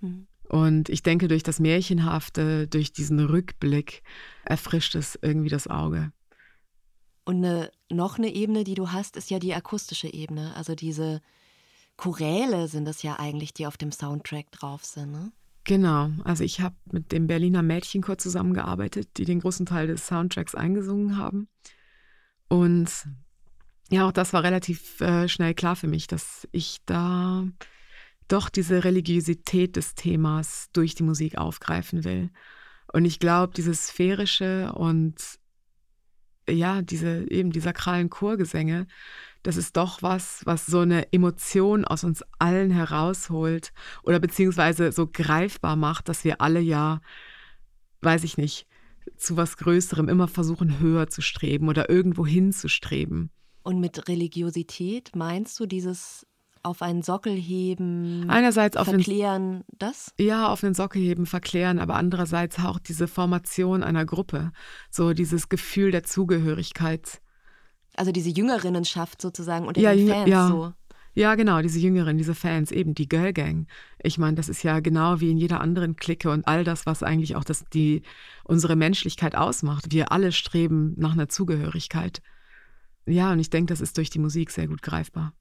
Mhm. 0.00 0.26
Und 0.48 0.88
ich 0.88 1.02
denke, 1.02 1.28
durch 1.28 1.44
das 1.44 1.60
Märchenhafte, 1.60 2.66
durch 2.66 2.92
diesen 2.92 3.20
Rückblick 3.20 4.02
erfrischt 4.44 4.96
es 4.96 5.16
irgendwie 5.22 5.48
das 5.48 5.68
Auge. 5.68 6.10
Und 7.30 7.44
eine, 7.44 7.70
noch 7.92 8.18
eine 8.18 8.34
Ebene, 8.34 8.64
die 8.64 8.74
du 8.74 8.90
hast, 8.90 9.16
ist 9.16 9.30
ja 9.30 9.38
die 9.38 9.54
akustische 9.54 10.12
Ebene. 10.12 10.52
Also 10.56 10.74
diese 10.74 11.22
Choräle 11.96 12.66
sind 12.66 12.88
es 12.88 13.04
ja 13.04 13.20
eigentlich, 13.20 13.54
die 13.54 13.68
auf 13.68 13.76
dem 13.76 13.92
Soundtrack 13.92 14.50
drauf 14.50 14.84
sind, 14.84 15.12
ne? 15.12 15.30
Genau, 15.62 16.10
also 16.24 16.42
ich 16.42 16.60
habe 16.60 16.74
mit 16.90 17.12
dem 17.12 17.28
Berliner 17.28 17.62
Mädchenchor 17.62 18.18
zusammengearbeitet, 18.18 19.10
die 19.16 19.24
den 19.24 19.38
großen 19.38 19.64
Teil 19.64 19.86
des 19.86 20.08
Soundtracks 20.08 20.56
eingesungen 20.56 21.18
haben. 21.18 21.46
Und 22.48 22.90
ja, 23.92 24.08
auch 24.08 24.12
das 24.12 24.32
war 24.32 24.42
relativ 24.42 25.00
äh, 25.00 25.28
schnell 25.28 25.54
klar 25.54 25.76
für 25.76 25.86
mich, 25.86 26.08
dass 26.08 26.48
ich 26.50 26.78
da 26.84 27.44
doch 28.26 28.48
diese 28.48 28.82
Religiosität 28.82 29.76
des 29.76 29.94
Themas 29.94 30.68
durch 30.72 30.96
die 30.96 31.04
Musik 31.04 31.38
aufgreifen 31.38 32.02
will. 32.02 32.30
Und 32.92 33.04
ich 33.04 33.20
glaube, 33.20 33.52
dieses 33.54 33.86
sphärische 33.86 34.72
und 34.72 35.38
ja, 36.48 36.82
diese 36.82 37.30
eben 37.30 37.52
die 37.52 37.60
sakralen 37.60 38.10
Chorgesänge, 38.10 38.86
das 39.42 39.56
ist 39.56 39.76
doch 39.76 40.02
was, 40.02 40.42
was 40.44 40.66
so 40.66 40.80
eine 40.80 41.12
Emotion 41.12 41.84
aus 41.84 42.04
uns 42.04 42.22
allen 42.38 42.70
herausholt 42.70 43.72
oder 44.02 44.20
beziehungsweise 44.20 44.92
so 44.92 45.06
greifbar 45.06 45.76
macht, 45.76 46.08
dass 46.08 46.24
wir 46.24 46.40
alle 46.40 46.60
ja, 46.60 47.00
weiß 48.02 48.24
ich 48.24 48.36
nicht, 48.36 48.66
zu 49.16 49.36
was 49.36 49.56
Größerem 49.56 50.08
immer 50.08 50.28
versuchen, 50.28 50.78
höher 50.78 51.08
zu 51.08 51.22
streben 51.22 51.68
oder 51.68 51.88
irgendwo 51.88 52.26
hinzustreben. 52.26 53.30
Und 53.62 53.80
mit 53.80 54.08
Religiosität 54.08 55.14
meinst 55.14 55.58
du 55.60 55.66
dieses 55.66 56.26
auf 56.62 56.82
einen 56.82 57.02
Sockel 57.02 57.34
heben, 57.34 58.28
einerseits 58.28 58.76
auf 58.76 58.86
verklären, 58.86 59.60
den, 59.60 59.78
das? 59.78 60.12
Ja, 60.18 60.48
auf 60.48 60.60
den 60.60 60.74
Sockel 60.74 61.00
heben, 61.00 61.26
verklären, 61.26 61.78
aber 61.78 61.96
andererseits 61.96 62.58
auch 62.58 62.78
diese 62.78 63.08
Formation 63.08 63.82
einer 63.82 64.04
Gruppe, 64.04 64.52
so 64.90 65.12
dieses 65.12 65.48
Gefühl 65.48 65.90
der 65.90 66.04
Zugehörigkeit. 66.04 67.20
Also 67.96 68.12
diese 68.12 68.30
Jüngerinnenschaft 68.30 69.20
sozusagen 69.20 69.66
unter 69.66 69.80
ja, 69.80 69.94
den 69.94 70.08
Fans 70.08 70.28
ja. 70.28 70.48
so. 70.48 70.72
Ja, 71.12 71.34
genau, 71.34 71.60
diese 71.60 71.80
Jüngeren, 71.80 72.18
diese 72.18 72.36
Fans, 72.36 72.70
eben 72.70 72.94
die 72.94 73.08
Girl 73.08 73.32
Gang. 73.32 73.66
Ich 74.00 74.16
meine, 74.16 74.36
das 74.36 74.48
ist 74.48 74.62
ja 74.62 74.78
genau 74.78 75.20
wie 75.20 75.30
in 75.30 75.38
jeder 75.38 75.60
anderen 75.60 75.96
Clique 75.96 76.30
und 76.30 76.46
all 76.46 76.62
das, 76.62 76.86
was 76.86 77.02
eigentlich 77.02 77.34
auch 77.34 77.42
das, 77.42 77.64
die, 77.72 78.02
unsere 78.44 78.76
Menschlichkeit 78.76 79.34
ausmacht. 79.34 79.90
Wir 79.90 80.12
alle 80.12 80.30
streben 80.30 80.94
nach 80.96 81.12
einer 81.12 81.28
Zugehörigkeit. 81.28 82.22
Ja, 83.06 83.32
und 83.32 83.40
ich 83.40 83.50
denke, 83.50 83.72
das 83.72 83.80
ist 83.80 83.96
durch 83.96 84.10
die 84.10 84.20
Musik 84.20 84.50
sehr 84.52 84.68
gut 84.68 84.82
greifbar. 84.82 85.32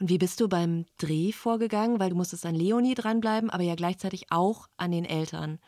Und 0.00 0.08
wie 0.08 0.18
bist 0.18 0.40
du 0.40 0.48
beim 0.48 0.86
Dreh 0.98 1.32
vorgegangen? 1.32 1.98
Weil 1.98 2.10
du 2.10 2.16
musstest 2.16 2.46
an 2.46 2.54
Leonie 2.54 2.94
dranbleiben, 2.94 3.50
aber 3.50 3.64
ja 3.64 3.74
gleichzeitig 3.74 4.26
auch 4.30 4.68
an 4.76 4.92
den 4.92 5.04
Eltern. 5.04 5.58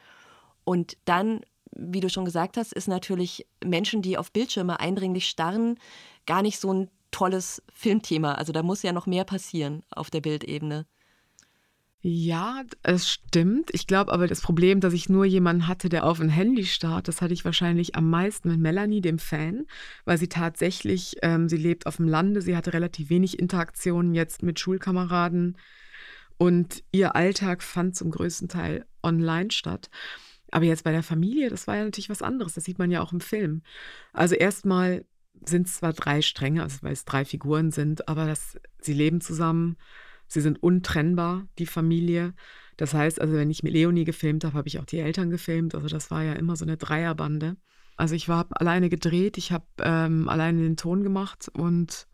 Und 0.64 0.96
dann, 1.04 1.40
wie 1.72 2.00
du 2.00 2.08
schon 2.08 2.24
gesagt 2.24 2.56
hast, 2.56 2.72
ist 2.72 2.88
natürlich 2.88 3.46
Menschen, 3.64 4.02
die 4.02 4.18
auf 4.18 4.32
Bildschirme 4.32 4.78
eindringlich 4.78 5.28
starren, 5.28 5.78
gar 6.26 6.42
nicht 6.42 6.60
so 6.60 6.72
ein 6.72 6.90
tolles 7.10 7.62
Filmthema. 7.72 8.34
Also 8.34 8.52
da 8.52 8.62
muss 8.62 8.82
ja 8.82 8.92
noch 8.92 9.06
mehr 9.06 9.24
passieren 9.24 9.82
auf 9.90 10.10
der 10.10 10.20
Bildebene. 10.20 10.86
Ja, 12.02 12.64
es 12.82 13.10
stimmt. 13.10 13.70
Ich 13.74 13.86
glaube 13.86 14.12
aber, 14.12 14.26
das 14.26 14.40
Problem, 14.40 14.80
dass 14.80 14.94
ich 14.94 15.10
nur 15.10 15.26
jemanden 15.26 15.68
hatte, 15.68 15.90
der 15.90 16.04
auf 16.04 16.18
ein 16.18 16.30
Handy 16.30 16.64
starrt, 16.64 17.08
das 17.08 17.20
hatte 17.20 17.34
ich 17.34 17.44
wahrscheinlich 17.44 17.94
am 17.94 18.08
meisten 18.08 18.48
mit 18.48 18.58
Melanie, 18.58 19.02
dem 19.02 19.18
Fan, 19.18 19.66
weil 20.06 20.16
sie 20.16 20.28
tatsächlich, 20.28 21.16
ähm, 21.20 21.50
sie 21.50 21.58
lebt 21.58 21.86
auf 21.86 21.96
dem 21.96 22.08
Lande, 22.08 22.40
sie 22.40 22.56
hatte 22.56 22.72
relativ 22.72 23.10
wenig 23.10 23.38
Interaktionen 23.38 24.14
jetzt 24.14 24.42
mit 24.42 24.58
Schulkameraden 24.58 25.58
und 26.38 26.82
ihr 26.90 27.16
Alltag 27.16 27.62
fand 27.62 27.96
zum 27.96 28.10
größten 28.10 28.48
Teil 28.48 28.86
online 29.02 29.50
statt. 29.50 29.90
Aber 30.50 30.64
jetzt 30.64 30.84
bei 30.84 30.92
der 30.92 31.02
Familie, 31.02 31.50
das 31.50 31.66
war 31.66 31.76
ja 31.76 31.84
natürlich 31.84 32.10
was 32.10 32.22
anderes. 32.22 32.54
Das 32.54 32.64
sieht 32.64 32.78
man 32.78 32.90
ja 32.90 33.02
auch 33.02 33.12
im 33.12 33.20
Film. 33.20 33.62
Also 34.14 34.34
erstmal 34.34 35.04
sind 35.44 35.66
es 35.66 35.76
zwar 35.76 35.92
drei 35.92 36.22
Stränge, 36.22 36.62
also 36.62 36.78
weil 36.82 36.92
es 36.92 37.04
drei 37.04 37.26
Figuren 37.26 37.70
sind, 37.70 38.08
aber 38.08 38.26
das, 38.26 38.58
sie 38.80 38.94
leben 38.94 39.20
zusammen 39.20 39.76
Sie 40.30 40.40
sind 40.40 40.62
untrennbar, 40.62 41.46
die 41.58 41.66
Familie. 41.66 42.34
Das 42.76 42.94
heißt, 42.94 43.20
also 43.20 43.34
wenn 43.34 43.50
ich 43.50 43.62
mit 43.64 43.72
Leonie 43.72 44.04
gefilmt 44.04 44.44
habe, 44.44 44.56
habe 44.56 44.68
ich 44.68 44.78
auch 44.78 44.84
die 44.84 45.00
Eltern 45.00 45.28
gefilmt. 45.28 45.74
Also 45.74 45.88
das 45.88 46.10
war 46.10 46.22
ja 46.22 46.34
immer 46.34 46.54
so 46.56 46.64
eine 46.64 46.76
Dreierbande. 46.76 47.56
Also 47.96 48.14
ich 48.14 48.28
war 48.28 48.46
alleine 48.50 48.88
gedreht, 48.88 49.36
ich 49.36 49.52
habe 49.52 49.66
ähm, 49.80 50.28
alleine 50.28 50.62
den 50.62 50.76
Ton 50.76 51.02
gemacht 51.02 51.50
und 51.52 52.06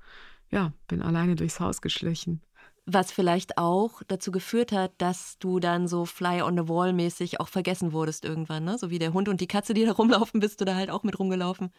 ja, 0.51 0.73
bin 0.89 1.03
alleine 1.03 1.37
durchs 1.37 1.61
Haus 1.61 1.81
geschlichen. 1.83 2.41
Was 2.87 3.13
vielleicht 3.13 3.59
auch 3.59 4.03
dazu 4.09 4.33
geführt 4.33 4.73
hat, 4.73 4.93
dass 4.99 5.39
du 5.39 5.61
dann 5.61 5.87
so 5.87 6.05
Fly 6.07 6.41
on 6.43 6.57
the 6.57 6.69
Wall 6.69 6.93
mäßig 6.93 7.39
auch 7.39 7.49
vergessen 7.49 7.93
wurdest 7.93 8.25
irgendwann, 8.25 8.65
ne? 8.65 8.79
So 8.79 8.91
wie 8.91 8.99
der 8.99 9.13
Hund 9.13 9.29
und 9.29 9.41
die 9.41 9.49
Katze, 9.49 9.75
die 9.75 9.85
da 9.85 9.93
rumlaufen, 9.93 10.41
bist 10.41 10.61
du 10.61 10.65
da 10.65 10.75
halt 10.75 10.91
auch 10.91 11.03
mit 11.03 11.19
rumgelaufen. 11.19 11.71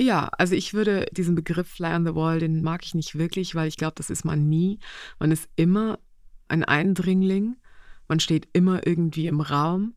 Ja, 0.00 0.28
also 0.38 0.54
ich 0.54 0.74
würde 0.74 1.06
diesen 1.12 1.34
Begriff 1.36 1.68
Fly 1.68 1.94
on 1.94 2.06
the 2.06 2.14
Wall, 2.14 2.40
den 2.40 2.62
mag 2.62 2.84
ich 2.84 2.94
nicht 2.94 3.16
wirklich, 3.16 3.54
weil 3.54 3.68
ich 3.68 3.76
glaube, 3.76 3.94
das 3.96 4.10
ist 4.10 4.24
man 4.24 4.48
nie. 4.48 4.80
Man 5.20 5.30
ist 5.30 5.48
immer 5.54 6.00
ein 6.48 6.64
Eindringling, 6.64 7.56
man 8.08 8.18
steht 8.18 8.48
immer 8.52 8.86
irgendwie 8.86 9.28
im 9.28 9.40
Raum, 9.40 9.94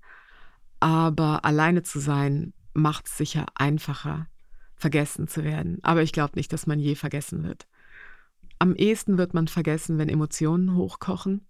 aber 0.79 1.45
alleine 1.45 1.81
zu 1.81 1.99
sein 1.99 2.53
macht 2.73 3.07
es 3.07 3.17
sicher 3.17 3.47
einfacher, 3.55 4.27
vergessen 4.75 5.27
zu 5.27 5.43
werden. 5.43 5.79
Aber 5.81 6.03
ich 6.03 6.11
glaube 6.11 6.33
nicht, 6.35 6.53
dass 6.53 6.67
man 6.67 6.79
je 6.79 6.93
vergessen 6.93 7.43
wird. 7.43 7.67
Am 8.59 8.75
ehesten 8.75 9.17
wird 9.17 9.33
man 9.33 9.47
vergessen, 9.47 9.97
wenn 9.97 10.09
Emotionen 10.09 10.75
hochkochen. 10.75 11.47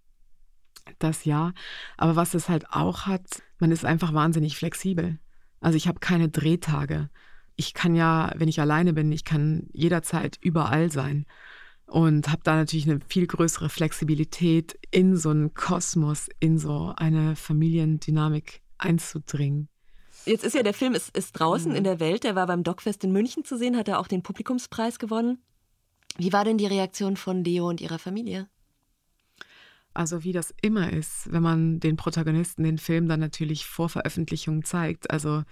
Das 0.98 1.26
ja. 1.26 1.52
Aber 1.98 2.16
was 2.16 2.32
es 2.32 2.48
halt 2.48 2.70
auch 2.70 3.06
hat, 3.06 3.42
man 3.58 3.72
ist 3.72 3.84
einfach 3.84 4.14
wahnsinnig 4.14 4.56
flexibel. 4.56 5.18
Also 5.60 5.76
ich 5.76 5.86
habe 5.86 6.00
keine 6.00 6.30
Drehtage 6.30 7.10
ich 7.58 7.74
kann 7.74 7.96
ja, 7.96 8.32
wenn 8.36 8.48
ich 8.48 8.60
alleine 8.60 8.92
bin, 8.92 9.10
ich 9.10 9.24
kann 9.24 9.66
jederzeit 9.72 10.38
überall 10.40 10.92
sein 10.92 11.26
und 11.86 12.28
habe 12.28 12.42
da 12.44 12.54
natürlich 12.54 12.88
eine 12.88 13.00
viel 13.08 13.26
größere 13.26 13.68
Flexibilität, 13.68 14.78
in 14.92 15.16
so 15.16 15.30
einen 15.30 15.54
Kosmos, 15.54 16.28
in 16.38 16.58
so 16.58 16.94
eine 16.96 17.34
Familiendynamik 17.34 18.62
einzudringen. 18.78 19.68
Jetzt 20.24 20.44
ist 20.44 20.54
ja 20.54 20.62
der 20.62 20.74
Film 20.74 20.94
ist, 20.94 21.16
ist 21.16 21.32
draußen 21.32 21.72
mhm. 21.72 21.78
in 21.78 21.84
der 21.84 21.98
Welt. 21.98 22.22
Der 22.22 22.36
war 22.36 22.46
beim 22.46 22.62
Dogfest 22.62 23.02
in 23.02 23.10
München 23.10 23.44
zu 23.44 23.58
sehen, 23.58 23.76
hat 23.76 23.88
er 23.88 23.98
auch 23.98 24.06
den 24.06 24.22
Publikumspreis 24.22 25.00
gewonnen. 25.00 25.38
Wie 26.16 26.32
war 26.32 26.44
denn 26.44 26.58
die 26.58 26.66
Reaktion 26.66 27.16
von 27.16 27.42
Leo 27.42 27.68
und 27.68 27.80
ihrer 27.80 27.98
Familie? 27.98 28.48
Also 29.94 30.22
wie 30.22 30.32
das 30.32 30.54
immer 30.62 30.92
ist, 30.92 31.32
wenn 31.32 31.42
man 31.42 31.80
den 31.80 31.96
Protagonisten 31.96 32.62
den 32.62 32.78
Film 32.78 33.08
dann 33.08 33.18
natürlich 33.18 33.66
vor 33.66 33.88
Veröffentlichung 33.88 34.64
zeigt. 34.64 35.10
Also 35.10 35.42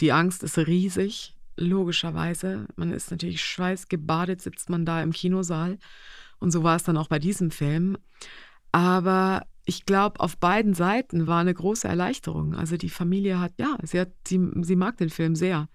die 0.00 0.12
Angst 0.12 0.42
ist 0.42 0.56
riesig 0.56 1.34
logischerweise. 1.56 2.66
Man 2.76 2.92
ist 2.92 3.10
natürlich 3.10 3.42
schweißgebadet, 3.42 4.40
sitzt 4.40 4.70
man 4.70 4.84
da 4.84 5.02
im 5.02 5.12
Kinosaal. 5.12 5.78
Und 6.38 6.50
so 6.50 6.62
war 6.62 6.76
es 6.76 6.84
dann 6.84 6.96
auch 6.96 7.08
bei 7.08 7.18
diesem 7.18 7.50
Film. 7.50 7.96
Aber 8.72 9.42
ich 9.64 9.86
glaube, 9.86 10.20
auf 10.20 10.38
beiden 10.38 10.74
Seiten 10.74 11.26
war 11.26 11.40
eine 11.40 11.54
große 11.54 11.86
Erleichterung. 11.86 12.54
Also 12.54 12.76
die 12.76 12.88
Familie 12.88 13.38
hat, 13.38 13.52
ja, 13.58 13.76
sie, 13.82 14.00
hat, 14.00 14.12
sie, 14.26 14.40
sie 14.62 14.76
mag 14.76 14.96
den 14.96 15.10
Film 15.10 15.36
sehr. 15.36 15.68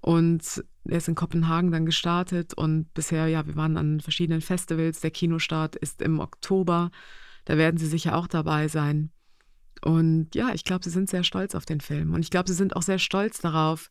Und 0.00 0.64
er 0.84 0.98
ist 0.98 1.08
in 1.08 1.14
Kopenhagen 1.14 1.70
dann 1.70 1.86
gestartet 1.86 2.52
und 2.54 2.92
bisher, 2.92 3.26
ja, 3.28 3.46
wir 3.46 3.56
waren 3.56 3.76
an 3.76 4.00
verschiedenen 4.00 4.40
Festivals. 4.40 5.00
Der 5.00 5.10
Kinostart 5.10 5.76
ist 5.76 6.02
im 6.02 6.18
Oktober. 6.18 6.90
Da 7.44 7.56
werden 7.56 7.78
sie 7.78 7.86
sicher 7.86 8.16
auch 8.16 8.26
dabei 8.26 8.68
sein. 8.68 9.10
Und 9.82 10.34
ja, 10.34 10.52
ich 10.54 10.64
glaube, 10.64 10.84
sie 10.84 10.90
sind 10.90 11.08
sehr 11.08 11.24
stolz 11.24 11.54
auf 11.54 11.66
den 11.66 11.80
Film. 11.80 12.14
Und 12.14 12.20
ich 12.20 12.30
glaube, 12.30 12.48
sie 12.48 12.56
sind 12.56 12.74
auch 12.74 12.82
sehr 12.82 12.98
stolz 12.98 13.40
darauf, 13.40 13.90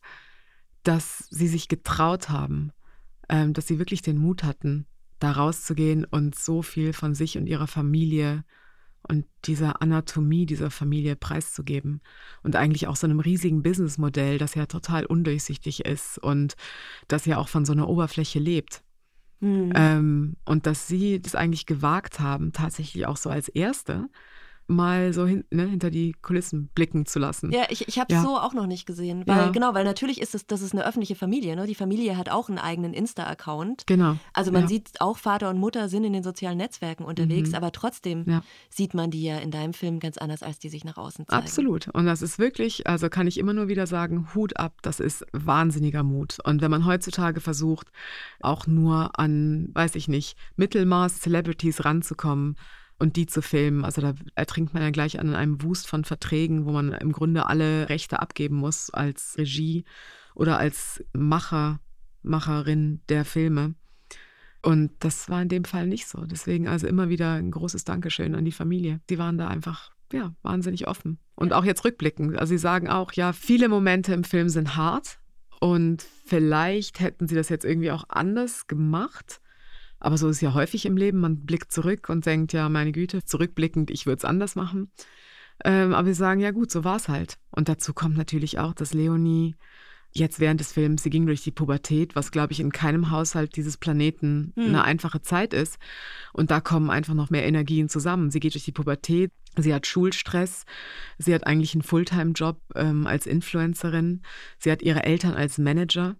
dass 0.84 1.26
sie 1.30 1.48
sich 1.48 1.68
getraut 1.68 2.28
haben, 2.28 2.72
ähm, 3.28 3.52
dass 3.52 3.66
sie 3.66 3.78
wirklich 3.78 4.02
den 4.02 4.18
Mut 4.18 4.44
hatten, 4.44 4.86
da 5.18 5.32
rauszugehen 5.32 6.04
und 6.04 6.34
so 6.34 6.62
viel 6.62 6.92
von 6.92 7.14
sich 7.14 7.36
und 7.36 7.46
ihrer 7.46 7.66
Familie 7.66 8.44
und 9.06 9.26
dieser 9.44 9.82
Anatomie 9.82 10.46
dieser 10.46 10.70
Familie 10.70 11.16
preiszugeben. 11.16 12.00
Und 12.42 12.56
eigentlich 12.56 12.86
auch 12.86 12.96
so 12.96 13.06
einem 13.06 13.20
riesigen 13.20 13.62
Businessmodell, 13.62 14.38
das 14.38 14.54
ja 14.54 14.66
total 14.66 15.04
undurchsichtig 15.04 15.84
ist 15.84 16.18
und 16.18 16.54
das 17.08 17.26
ja 17.26 17.38
auch 17.38 17.48
von 17.48 17.64
so 17.64 17.72
einer 17.72 17.88
Oberfläche 17.88 18.38
lebt. 18.38 18.82
Mhm. 19.40 19.72
Ähm, 19.74 20.36
und 20.44 20.66
dass 20.66 20.88
sie 20.88 21.20
das 21.20 21.34
eigentlich 21.34 21.66
gewagt 21.66 22.20
haben, 22.20 22.52
tatsächlich 22.52 23.06
auch 23.06 23.18
so 23.18 23.28
als 23.28 23.48
Erste, 23.48 24.08
mal 24.66 25.12
so 25.12 25.26
hin, 25.26 25.44
ne, 25.50 25.66
hinter 25.66 25.90
die 25.90 26.14
Kulissen 26.22 26.68
blicken 26.74 27.06
zu 27.06 27.18
lassen. 27.18 27.52
Ja, 27.52 27.64
ich, 27.68 27.86
ich 27.88 27.98
habe 27.98 28.12
es 28.14 28.20
ja. 28.20 28.22
so 28.22 28.38
auch 28.38 28.54
noch 28.54 28.66
nicht 28.66 28.86
gesehen. 28.86 29.24
Weil, 29.26 29.36
ja. 29.36 29.50
Genau, 29.50 29.74
weil 29.74 29.84
natürlich 29.84 30.20
ist 30.20 30.34
es, 30.34 30.46
das 30.46 30.62
ist 30.62 30.72
eine 30.72 30.86
öffentliche 30.86 31.14
Familie. 31.14 31.54
Ne? 31.56 31.66
Die 31.66 31.74
Familie 31.74 32.16
hat 32.16 32.30
auch 32.30 32.48
einen 32.48 32.58
eigenen 32.58 32.94
Insta-Account. 32.94 33.86
Genau. 33.86 34.16
Also 34.32 34.52
man 34.52 34.62
ja. 34.62 34.68
sieht 34.68 35.00
auch 35.00 35.18
Vater 35.18 35.50
und 35.50 35.58
Mutter 35.58 35.88
sind 35.88 36.04
in 36.04 36.12
den 36.12 36.22
sozialen 36.22 36.58
Netzwerken 36.58 37.04
unterwegs, 37.04 37.50
mhm. 37.50 37.56
aber 37.56 37.72
trotzdem 37.72 38.42
sieht 38.70 38.94
man 38.94 39.10
die 39.10 39.22
ja 39.22 39.38
in 39.38 39.50
deinem 39.50 39.72
Film 39.72 40.00
ganz 40.00 40.18
anders, 40.18 40.42
als 40.42 40.58
die 40.58 40.68
sich 40.68 40.84
nach 40.84 40.96
außen 40.96 41.26
zeigen. 41.26 41.42
Absolut. 41.42 41.88
Und 41.88 42.06
das 42.06 42.22
ist 42.22 42.38
wirklich, 42.38 42.86
also 42.86 43.08
kann 43.08 43.26
ich 43.26 43.38
immer 43.38 43.52
nur 43.52 43.68
wieder 43.68 43.86
sagen, 43.86 44.28
Hut 44.34 44.56
ab, 44.56 44.78
das 44.82 45.00
ist 45.00 45.24
wahnsinniger 45.32 46.02
Mut. 46.02 46.38
Und 46.44 46.62
wenn 46.62 46.70
man 46.70 46.86
heutzutage 46.86 47.40
versucht, 47.40 47.90
auch 48.40 48.66
nur 48.66 49.18
an, 49.18 49.68
weiß 49.74 49.94
ich 49.96 50.08
nicht, 50.08 50.36
Mittelmaß-Celebrities 50.56 51.84
ranzukommen, 51.84 52.56
und 53.04 53.16
die 53.16 53.26
zu 53.26 53.42
filmen. 53.42 53.84
Also 53.84 54.00
da 54.00 54.14
ertrinkt 54.34 54.72
man 54.72 54.82
ja 54.82 54.88
gleich 54.88 55.20
an 55.20 55.34
einem 55.34 55.62
Wust 55.62 55.86
von 55.86 56.04
Verträgen, 56.04 56.64
wo 56.64 56.72
man 56.72 56.92
im 56.92 57.12
Grunde 57.12 57.46
alle 57.46 57.90
Rechte 57.90 58.18
abgeben 58.18 58.56
muss 58.56 58.88
als 58.88 59.36
Regie 59.36 59.84
oder 60.34 60.58
als 60.58 61.04
Macher, 61.12 61.80
Macherin 62.22 63.02
der 63.10 63.26
Filme. 63.26 63.74
Und 64.62 64.92
das 65.00 65.28
war 65.28 65.42
in 65.42 65.50
dem 65.50 65.64
Fall 65.64 65.86
nicht 65.86 66.08
so. 66.08 66.24
Deswegen 66.24 66.66
also 66.66 66.86
immer 66.86 67.10
wieder 67.10 67.34
ein 67.34 67.50
großes 67.50 67.84
Dankeschön 67.84 68.34
an 68.34 68.46
die 68.46 68.52
Familie. 68.52 69.02
Die 69.10 69.18
waren 69.18 69.36
da 69.36 69.48
einfach 69.48 69.92
ja, 70.10 70.34
wahnsinnig 70.40 70.88
offen. 70.88 71.18
Und 71.34 71.52
auch 71.52 71.66
jetzt 71.66 71.84
rückblickend. 71.84 72.38
Also 72.38 72.52
sie 72.52 72.58
sagen 72.58 72.88
auch, 72.88 73.12
ja, 73.12 73.34
viele 73.34 73.68
Momente 73.68 74.14
im 74.14 74.24
Film 74.24 74.48
sind 74.48 74.76
hart 74.76 75.18
und 75.60 76.06
vielleicht 76.24 77.00
hätten 77.00 77.28
sie 77.28 77.34
das 77.34 77.50
jetzt 77.50 77.66
irgendwie 77.66 77.90
auch 77.90 78.04
anders 78.08 78.66
gemacht. 78.66 79.42
Aber 80.04 80.18
so 80.18 80.28
ist 80.28 80.36
es 80.36 80.42
ja 80.42 80.52
häufig 80.52 80.84
im 80.84 80.98
Leben. 80.98 81.18
Man 81.18 81.46
blickt 81.46 81.72
zurück 81.72 82.10
und 82.10 82.26
denkt, 82.26 82.52
ja, 82.52 82.68
meine 82.68 82.92
Güte, 82.92 83.24
zurückblickend, 83.24 83.90
ich 83.90 84.04
würde 84.04 84.18
es 84.18 84.24
anders 84.26 84.54
machen. 84.54 84.90
Ähm, 85.64 85.94
aber 85.94 86.08
wir 86.08 86.14
sagen, 86.14 86.40
ja 86.40 86.50
gut, 86.50 86.70
so 86.70 86.84
war 86.84 86.96
es 86.96 87.08
halt. 87.08 87.38
Und 87.50 87.70
dazu 87.70 87.94
kommt 87.94 88.16
natürlich 88.16 88.58
auch, 88.58 88.74
dass 88.74 88.92
Leonie 88.92 89.54
jetzt 90.12 90.40
während 90.40 90.60
des 90.60 90.72
Films, 90.72 91.02
sie 91.02 91.10
ging 91.10 91.24
durch 91.24 91.42
die 91.42 91.50
Pubertät, 91.50 92.14
was, 92.14 92.30
glaube 92.30 92.52
ich, 92.52 92.60
in 92.60 92.70
keinem 92.70 93.10
Haushalt 93.10 93.56
dieses 93.56 93.78
Planeten 93.78 94.52
hm. 94.56 94.66
eine 94.66 94.84
einfache 94.84 95.22
Zeit 95.22 95.54
ist. 95.54 95.78
Und 96.34 96.50
da 96.50 96.60
kommen 96.60 96.90
einfach 96.90 97.14
noch 97.14 97.30
mehr 97.30 97.46
Energien 97.46 97.88
zusammen. 97.88 98.30
Sie 98.30 98.40
geht 98.40 98.54
durch 98.54 98.64
die 98.64 98.72
Pubertät, 98.72 99.32
sie 99.56 99.72
hat 99.72 99.86
Schulstress, 99.86 100.66
sie 101.16 101.34
hat 101.34 101.46
eigentlich 101.46 101.74
einen 101.74 101.82
Fulltime-Job 101.82 102.60
ähm, 102.74 103.06
als 103.06 103.26
Influencerin, 103.26 104.20
sie 104.58 104.70
hat 104.70 104.82
ihre 104.82 105.04
Eltern 105.04 105.32
als 105.32 105.56
Manager 105.56 106.16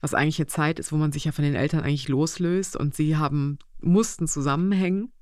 was 0.00 0.14
eigentlich 0.14 0.38
eine 0.38 0.46
Zeit 0.46 0.78
ist, 0.78 0.92
wo 0.92 0.96
man 0.96 1.12
sich 1.12 1.24
ja 1.24 1.32
von 1.32 1.44
den 1.44 1.54
Eltern 1.54 1.80
eigentlich 1.80 2.08
loslöst 2.08 2.76
und 2.76 2.94
sie 2.94 3.16
haben, 3.16 3.58
mussten 3.80 4.26
zusammenhängen. 4.26 5.12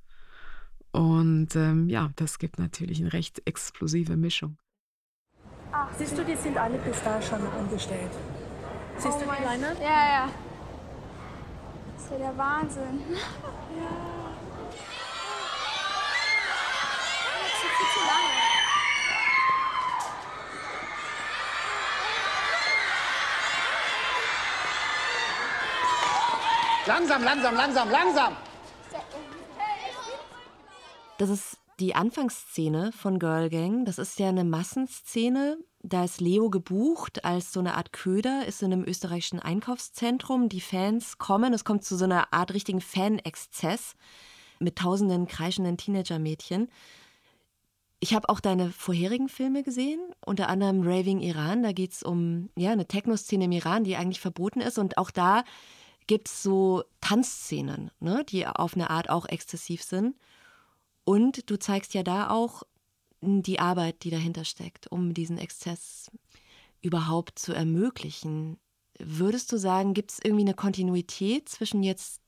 Und 0.92 1.54
ähm, 1.56 1.88
ja, 1.88 2.10
das 2.16 2.38
gibt 2.38 2.58
natürlich 2.58 3.00
eine 3.00 3.12
recht 3.12 3.42
explosive 3.44 4.16
Mischung. 4.16 4.56
Ach, 5.72 5.88
Siehst 5.98 6.16
du, 6.16 6.24
die 6.24 6.36
sind 6.36 6.56
alle 6.56 6.78
bis 6.78 7.02
da 7.02 7.20
schon 7.20 7.40
umgestellt. 7.46 8.10
Siehst 8.96 9.16
oh 9.16 9.20
du 9.20 9.26
die 9.26 9.44
Leine? 9.44 9.76
Ja, 9.80 10.24
ja. 10.24 10.28
Das 11.94 12.04
ist 12.04 12.10
ja 12.12 12.18
der 12.18 12.38
Wahnsinn. 12.38 13.00
Ja. 13.10 14.08
Das 17.42 17.52
ist 17.52 17.76
viel 17.76 17.86
zu 17.94 18.00
lange. 18.06 18.47
Langsam, 26.88 27.22
langsam, 27.22 27.54
langsam, 27.54 27.90
langsam. 27.90 28.36
Das 31.18 31.28
ist 31.28 31.58
die 31.80 31.94
Anfangsszene 31.94 32.92
von 32.92 33.18
Girl 33.18 33.50
Gang. 33.50 33.84
Das 33.84 33.98
ist 33.98 34.18
ja 34.18 34.30
eine 34.30 34.44
Massenszene. 34.44 35.58
Da 35.82 36.04
ist 36.04 36.22
Leo 36.22 36.48
gebucht 36.48 37.26
als 37.26 37.52
so 37.52 37.60
eine 37.60 37.74
Art 37.74 37.92
Köder, 37.92 38.46
ist 38.46 38.62
in 38.62 38.72
einem 38.72 38.84
österreichischen 38.84 39.38
Einkaufszentrum. 39.38 40.48
Die 40.48 40.62
Fans 40.62 41.18
kommen, 41.18 41.52
es 41.52 41.64
kommt 41.64 41.84
zu 41.84 41.94
so 41.94 42.04
einer 42.04 42.32
Art 42.32 42.54
richtigen 42.54 42.80
Fanexzess 42.80 43.94
mit 44.58 44.76
tausenden 44.76 45.26
kreischenden 45.26 45.76
Teenagermädchen. 45.76 46.70
Ich 48.00 48.14
habe 48.14 48.30
auch 48.30 48.40
deine 48.40 48.70
vorherigen 48.70 49.28
Filme 49.28 49.62
gesehen, 49.62 50.00
unter 50.24 50.48
anderem 50.48 50.80
Raving 50.82 51.20
Iran. 51.20 51.62
Da 51.62 51.72
geht 51.72 51.92
es 51.92 52.02
um 52.02 52.48
ja, 52.56 52.70
eine 52.70 52.88
Techno-Szene 52.88 53.44
im 53.44 53.52
Iran, 53.52 53.84
die 53.84 53.96
eigentlich 53.96 54.20
verboten 54.20 54.62
ist. 54.62 54.78
Und 54.78 54.96
auch 54.96 55.10
da 55.10 55.44
gibt 56.08 56.28
es 56.28 56.42
so 56.42 56.82
Tanzszenen, 57.00 57.92
ne, 58.00 58.24
die 58.28 58.46
auf 58.46 58.74
eine 58.74 58.90
Art 58.90 59.08
auch 59.08 59.26
exzessiv 59.26 59.84
sind. 59.84 60.16
Und 61.04 61.48
du 61.48 61.58
zeigst 61.58 61.94
ja 61.94 62.02
da 62.02 62.30
auch 62.30 62.64
die 63.20 63.60
Arbeit, 63.60 64.02
die 64.02 64.10
dahinter 64.10 64.44
steckt, 64.44 64.88
um 64.88 65.14
diesen 65.14 65.38
Exzess 65.38 66.10
überhaupt 66.82 67.38
zu 67.38 67.52
ermöglichen. 67.52 68.58
Würdest 68.98 69.52
du 69.52 69.58
sagen, 69.58 69.94
gibt 69.94 70.12
es 70.12 70.18
irgendwie 70.22 70.44
eine 70.44 70.54
Kontinuität 70.54 71.48
zwischen 71.48 71.82
jetzt 71.82 72.20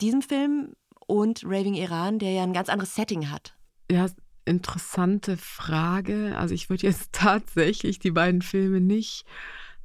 diesem 0.00 0.22
Film 0.22 0.74
und 1.06 1.42
Raving 1.44 1.74
Iran, 1.74 2.18
der 2.18 2.32
ja 2.32 2.42
ein 2.42 2.52
ganz 2.52 2.68
anderes 2.68 2.94
Setting 2.94 3.30
hat? 3.30 3.54
Ja, 3.90 4.06
interessante 4.44 5.36
Frage. 5.36 6.36
Also 6.36 6.54
ich 6.54 6.70
würde 6.70 6.86
jetzt 6.86 7.10
tatsächlich 7.12 7.98
die 7.98 8.10
beiden 8.10 8.42
Filme 8.42 8.80
nicht 8.80 9.24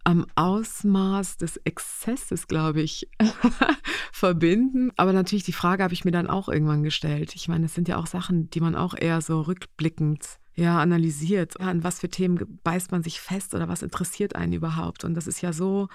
am 0.08 0.26
Ausmaß 0.36 1.36
des 1.36 1.58
Exzesses, 1.66 2.48
glaube 2.48 2.80
ich, 2.80 3.10
verbinden. 4.14 4.94
Aber 4.96 5.12
natürlich 5.12 5.44
die 5.44 5.52
Frage 5.52 5.84
habe 5.84 5.94
ich 5.94 6.06
mir 6.06 6.12
dann 6.12 6.30
auch 6.30 6.48
irgendwann 6.48 6.82
gestellt. 6.82 7.36
Ich 7.36 7.50
meine, 7.50 7.66
es 7.66 7.74
sind 7.74 7.90
ja 7.90 7.98
auch 7.98 8.08
Sachen, 8.08 8.50
die 8.50 8.62
man 8.62 8.78
auch 8.78 8.96
eher 8.98 9.20
so 9.20 9.42
rückblickend 9.42 10.40
ja, 10.56 10.80
analysiert. 10.80 11.60
An 11.60 11.84
was 11.84 12.00
für 12.00 12.08
Themen 12.08 12.58
beißt 12.64 12.94
man 12.94 13.04
sich 13.04 13.20
fest 13.20 13.54
oder 13.54 13.68
was 13.68 13.82
interessiert 13.82 14.34
einen 14.38 14.54
überhaupt? 14.54 15.04
Und 15.04 15.14
das 15.14 15.28
ist 15.28 15.42
ja 15.42 15.52
so, 15.52 15.90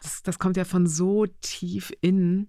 das, 0.00 0.22
das 0.22 0.38
kommt 0.38 0.56
ja 0.56 0.64
von 0.64 0.86
so 0.86 1.26
tief 1.26 1.92
innen 2.00 2.48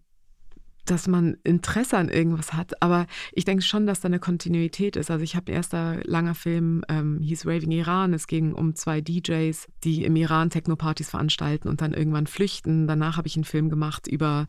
dass 0.90 1.08
man 1.08 1.38
Interesse 1.44 1.98
an 1.98 2.10
irgendwas 2.10 2.54
hat. 2.54 2.82
Aber 2.82 3.08
ich 3.34 3.46
denke 3.46 3.64
schon, 3.64 3.86
dass 3.86 4.00
da 4.00 4.08
eine 4.08 4.20
Kontinuität 4.20 4.96
ist. 4.96 5.12
Also 5.12 5.24
ich 5.24 5.36
habe 5.36 5.52
erster 5.52 6.00
langer 6.04 6.36
Film, 6.36 6.84
ähm, 6.90 7.20
hieß 7.22 7.46
Raving 7.46 7.72
Iran. 7.72 8.14
Es 8.14 8.28
ging 8.28 8.54
um 8.54 8.76
zwei 8.76 9.02
DJs, 9.02 9.68
die 9.84 10.04
im 10.04 10.16
Iran 10.16 10.50
Techno-Partys 10.50 11.10
veranstalten 11.10 11.68
und 11.68 11.82
dann 11.82 11.94
irgendwann 11.94 12.28
flüchten. 12.28 12.88
Danach 12.88 13.18
habe 13.18 13.28
ich 13.28 13.36
einen 13.36 13.44
Film 13.44 13.70
gemacht 13.70 14.08
über 14.08 14.48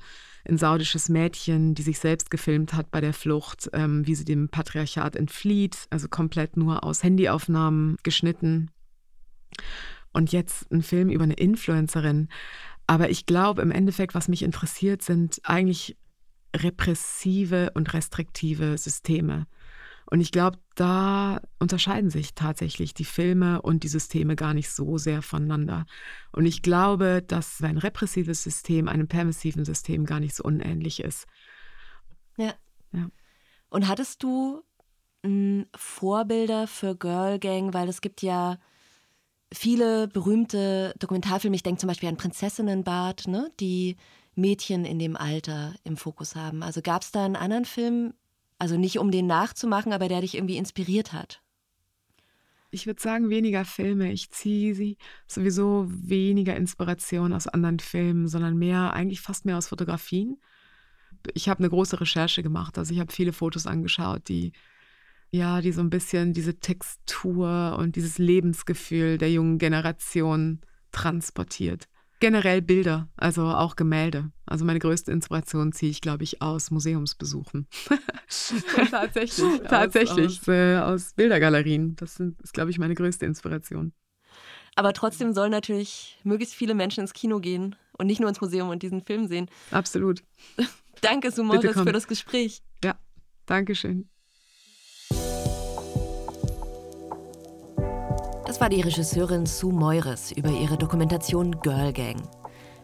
ein 0.48 0.56
saudisches 0.56 1.08
Mädchen, 1.08 1.74
die 1.74 1.82
sich 1.82 1.98
selbst 1.98 2.30
gefilmt 2.30 2.72
hat 2.72 2.90
bei 2.90 3.00
der 3.00 3.12
Flucht, 3.12 3.68
ähm, 3.72 4.06
wie 4.06 4.14
sie 4.14 4.24
dem 4.24 4.48
Patriarchat 4.48 5.16
entflieht. 5.16 5.86
Also 5.90 6.08
komplett 6.08 6.56
nur 6.56 6.84
aus 6.84 7.02
Handyaufnahmen 7.02 7.96
geschnitten. 8.02 8.70
Und 10.12 10.32
jetzt 10.32 10.70
ein 10.72 10.82
Film 10.82 11.10
über 11.10 11.24
eine 11.24 11.34
Influencerin. 11.34 12.28
Aber 12.86 13.10
ich 13.10 13.26
glaube, 13.26 13.60
im 13.60 13.70
Endeffekt, 13.70 14.14
was 14.14 14.28
mich 14.28 14.42
interessiert, 14.42 15.02
sind 15.02 15.40
eigentlich 15.44 15.96
repressive 16.56 17.70
und 17.74 17.92
restriktive 17.94 18.78
Systeme. 18.78 19.46
Und 20.10 20.20
ich 20.20 20.32
glaube, 20.32 20.58
da 20.74 21.40
unterscheiden 21.58 22.08
sich 22.08 22.34
tatsächlich 22.34 22.94
die 22.94 23.04
Filme 23.04 23.60
und 23.60 23.82
die 23.82 23.88
Systeme 23.88 24.36
gar 24.36 24.54
nicht 24.54 24.70
so 24.70 24.96
sehr 24.96 25.20
voneinander. 25.20 25.84
Und 26.32 26.46
ich 26.46 26.62
glaube, 26.62 27.22
dass 27.26 27.62
ein 27.62 27.76
repressives 27.76 28.42
System 28.42 28.88
einem 28.88 29.06
permissiven 29.06 29.66
System 29.66 30.06
gar 30.06 30.20
nicht 30.20 30.34
so 30.34 30.44
unähnlich 30.44 31.00
ist. 31.00 31.26
Ja. 32.38 32.54
ja. 32.92 33.10
Und 33.68 33.86
hattest 33.86 34.22
du 34.22 34.62
m, 35.22 35.66
Vorbilder 35.74 36.66
für 36.66 36.96
Girl 36.96 37.38
Gang? 37.38 37.74
Weil 37.74 37.90
es 37.90 38.00
gibt 38.00 38.22
ja 38.22 38.58
viele 39.52 40.08
berühmte 40.08 40.94
Dokumentarfilme. 40.98 41.56
Ich 41.56 41.62
denke 41.62 41.80
zum 41.80 41.88
Beispiel 41.88 42.08
an 42.08 42.16
Prinzessinnenbad, 42.16 43.26
ne? 43.26 43.50
die 43.60 43.96
Mädchen 44.38 44.84
in 44.84 44.98
dem 44.98 45.16
Alter 45.16 45.74
im 45.84 45.96
Fokus 45.96 46.34
haben. 46.34 46.62
Also 46.62 46.80
gab 46.80 47.02
es 47.02 47.10
da 47.10 47.24
einen 47.24 47.36
anderen 47.36 47.64
Film, 47.64 48.14
also 48.58 48.78
nicht 48.78 48.98
um 48.98 49.10
den 49.10 49.26
nachzumachen, 49.26 49.92
aber 49.92 50.08
der 50.08 50.22
dich 50.22 50.36
irgendwie 50.36 50.56
inspiriert 50.56 51.12
hat? 51.12 51.42
Ich 52.70 52.86
würde 52.86 53.00
sagen, 53.00 53.30
weniger 53.30 53.64
Filme. 53.64 54.12
Ich 54.12 54.30
ziehe 54.30 54.74
sie 54.74 54.98
sowieso 55.26 55.86
weniger 55.88 56.56
Inspiration 56.56 57.32
aus 57.32 57.46
anderen 57.46 57.78
Filmen, 57.78 58.28
sondern 58.28 58.56
mehr, 58.56 58.92
eigentlich 58.92 59.20
fast 59.20 59.44
mehr 59.44 59.58
aus 59.58 59.68
Fotografien. 59.68 60.38
Ich 61.34 61.48
habe 61.48 61.60
eine 61.60 61.70
große 61.70 62.00
Recherche 62.00 62.42
gemacht. 62.42 62.78
Also 62.78 62.92
ich 62.92 63.00
habe 63.00 63.12
viele 63.12 63.32
Fotos 63.32 63.66
angeschaut, 63.66 64.28
die 64.28 64.52
ja, 65.30 65.60
die 65.60 65.72
so 65.72 65.82
ein 65.82 65.90
bisschen 65.90 66.32
diese 66.32 66.58
Textur 66.58 67.76
und 67.78 67.96
dieses 67.96 68.16
Lebensgefühl 68.16 69.18
der 69.18 69.30
jungen 69.30 69.58
Generation 69.58 70.60
transportiert 70.90 71.86
generell 72.20 72.62
Bilder, 72.62 73.08
also 73.16 73.44
auch 73.44 73.76
Gemälde. 73.76 74.30
Also 74.46 74.64
meine 74.64 74.78
größte 74.78 75.12
Inspiration 75.12 75.72
ziehe 75.72 75.90
ich, 75.90 76.00
glaube 76.00 76.24
ich, 76.24 76.42
aus 76.42 76.70
Museumsbesuchen. 76.70 77.66
tatsächlich. 78.90 79.60
tatsächlich. 79.68 80.40
Aus, 80.40 80.40
aus, 80.40 80.48
äh, 80.48 80.78
aus, 80.78 81.14
Bildergalerien. 81.14 81.96
Das 81.96 82.16
sind, 82.16 82.40
ist, 82.42 82.54
glaube 82.54 82.70
ich, 82.70 82.78
meine 82.78 82.94
größte 82.94 83.26
Inspiration. 83.26 83.92
Aber 84.74 84.92
trotzdem 84.92 85.32
sollen 85.32 85.50
natürlich 85.50 86.20
möglichst 86.24 86.54
viele 86.54 86.74
Menschen 86.74 87.00
ins 87.00 87.12
Kino 87.12 87.40
gehen 87.40 87.74
und 87.98 88.06
nicht 88.06 88.20
nur 88.20 88.28
ins 88.28 88.40
Museum 88.40 88.68
und 88.68 88.82
diesen 88.82 89.02
Film 89.02 89.26
sehen. 89.26 89.50
Absolut. 89.70 90.22
Danke, 91.00 91.30
Sumoris, 91.30 91.72
für 91.72 91.92
das 91.92 92.08
Gespräch. 92.08 92.62
Ja, 92.82 92.98
danke 93.46 93.74
Das 98.58 98.64
war 98.64 98.70
die 98.70 98.80
Regisseurin 98.80 99.46
Sue 99.46 99.72
Meures 99.72 100.32
über 100.32 100.50
ihre 100.50 100.76
Dokumentation 100.76 101.60
Girl 101.60 101.92
Gang. 101.92 102.16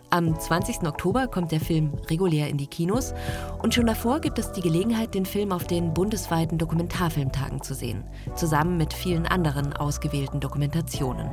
Am 0.09 0.39
20. 0.39 0.87
Oktober 0.87 1.27
kommt 1.27 1.51
der 1.51 1.59
Film 1.59 1.93
regulär 2.09 2.49
in 2.49 2.59
die 2.59 2.69
Kinos 2.69 3.13
und 3.61 3.75
schon 3.75 3.87
davor 3.87 4.21
gibt 4.21 4.39
es 4.39 4.53
die 4.53 4.61
Gelegenheit, 4.61 5.17
den 5.17 5.27
Film 5.27 5.51
auf 5.51 5.67
den 5.67 5.93
bundesweiten 5.93 6.59
Dokumentarfilmtagen 6.59 7.61
zu 7.61 7.75
sehen, 7.75 8.05
zusammen 8.37 8.77
mit 8.77 8.95
vielen 8.95 9.27
anderen 9.27 9.73
ausgewählten 9.73 10.39
Dokumentationen. 10.39 11.29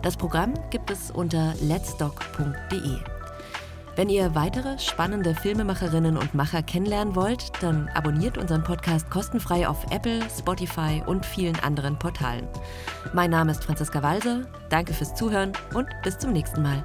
Das 0.00 0.16
Programm 0.16 0.54
gibt 0.70 0.90
es 0.90 1.10
unter 1.10 1.52
letsdoc.de. 1.60 3.17
Wenn 3.98 4.10
ihr 4.10 4.32
weitere 4.36 4.78
spannende 4.78 5.34
Filmemacherinnen 5.34 6.16
und 6.16 6.32
Macher 6.32 6.62
kennenlernen 6.62 7.16
wollt, 7.16 7.50
dann 7.60 7.88
abonniert 7.94 8.38
unseren 8.38 8.62
Podcast 8.62 9.10
kostenfrei 9.10 9.66
auf 9.66 9.90
Apple, 9.90 10.20
Spotify 10.30 11.02
und 11.04 11.26
vielen 11.26 11.58
anderen 11.58 11.98
Portalen. 11.98 12.46
Mein 13.12 13.30
Name 13.30 13.50
ist 13.50 13.64
Franziska 13.64 14.00
Walser, 14.00 14.42
danke 14.68 14.94
fürs 14.94 15.16
Zuhören 15.16 15.50
und 15.74 15.88
bis 16.04 16.16
zum 16.16 16.32
nächsten 16.32 16.62
Mal. 16.62 16.84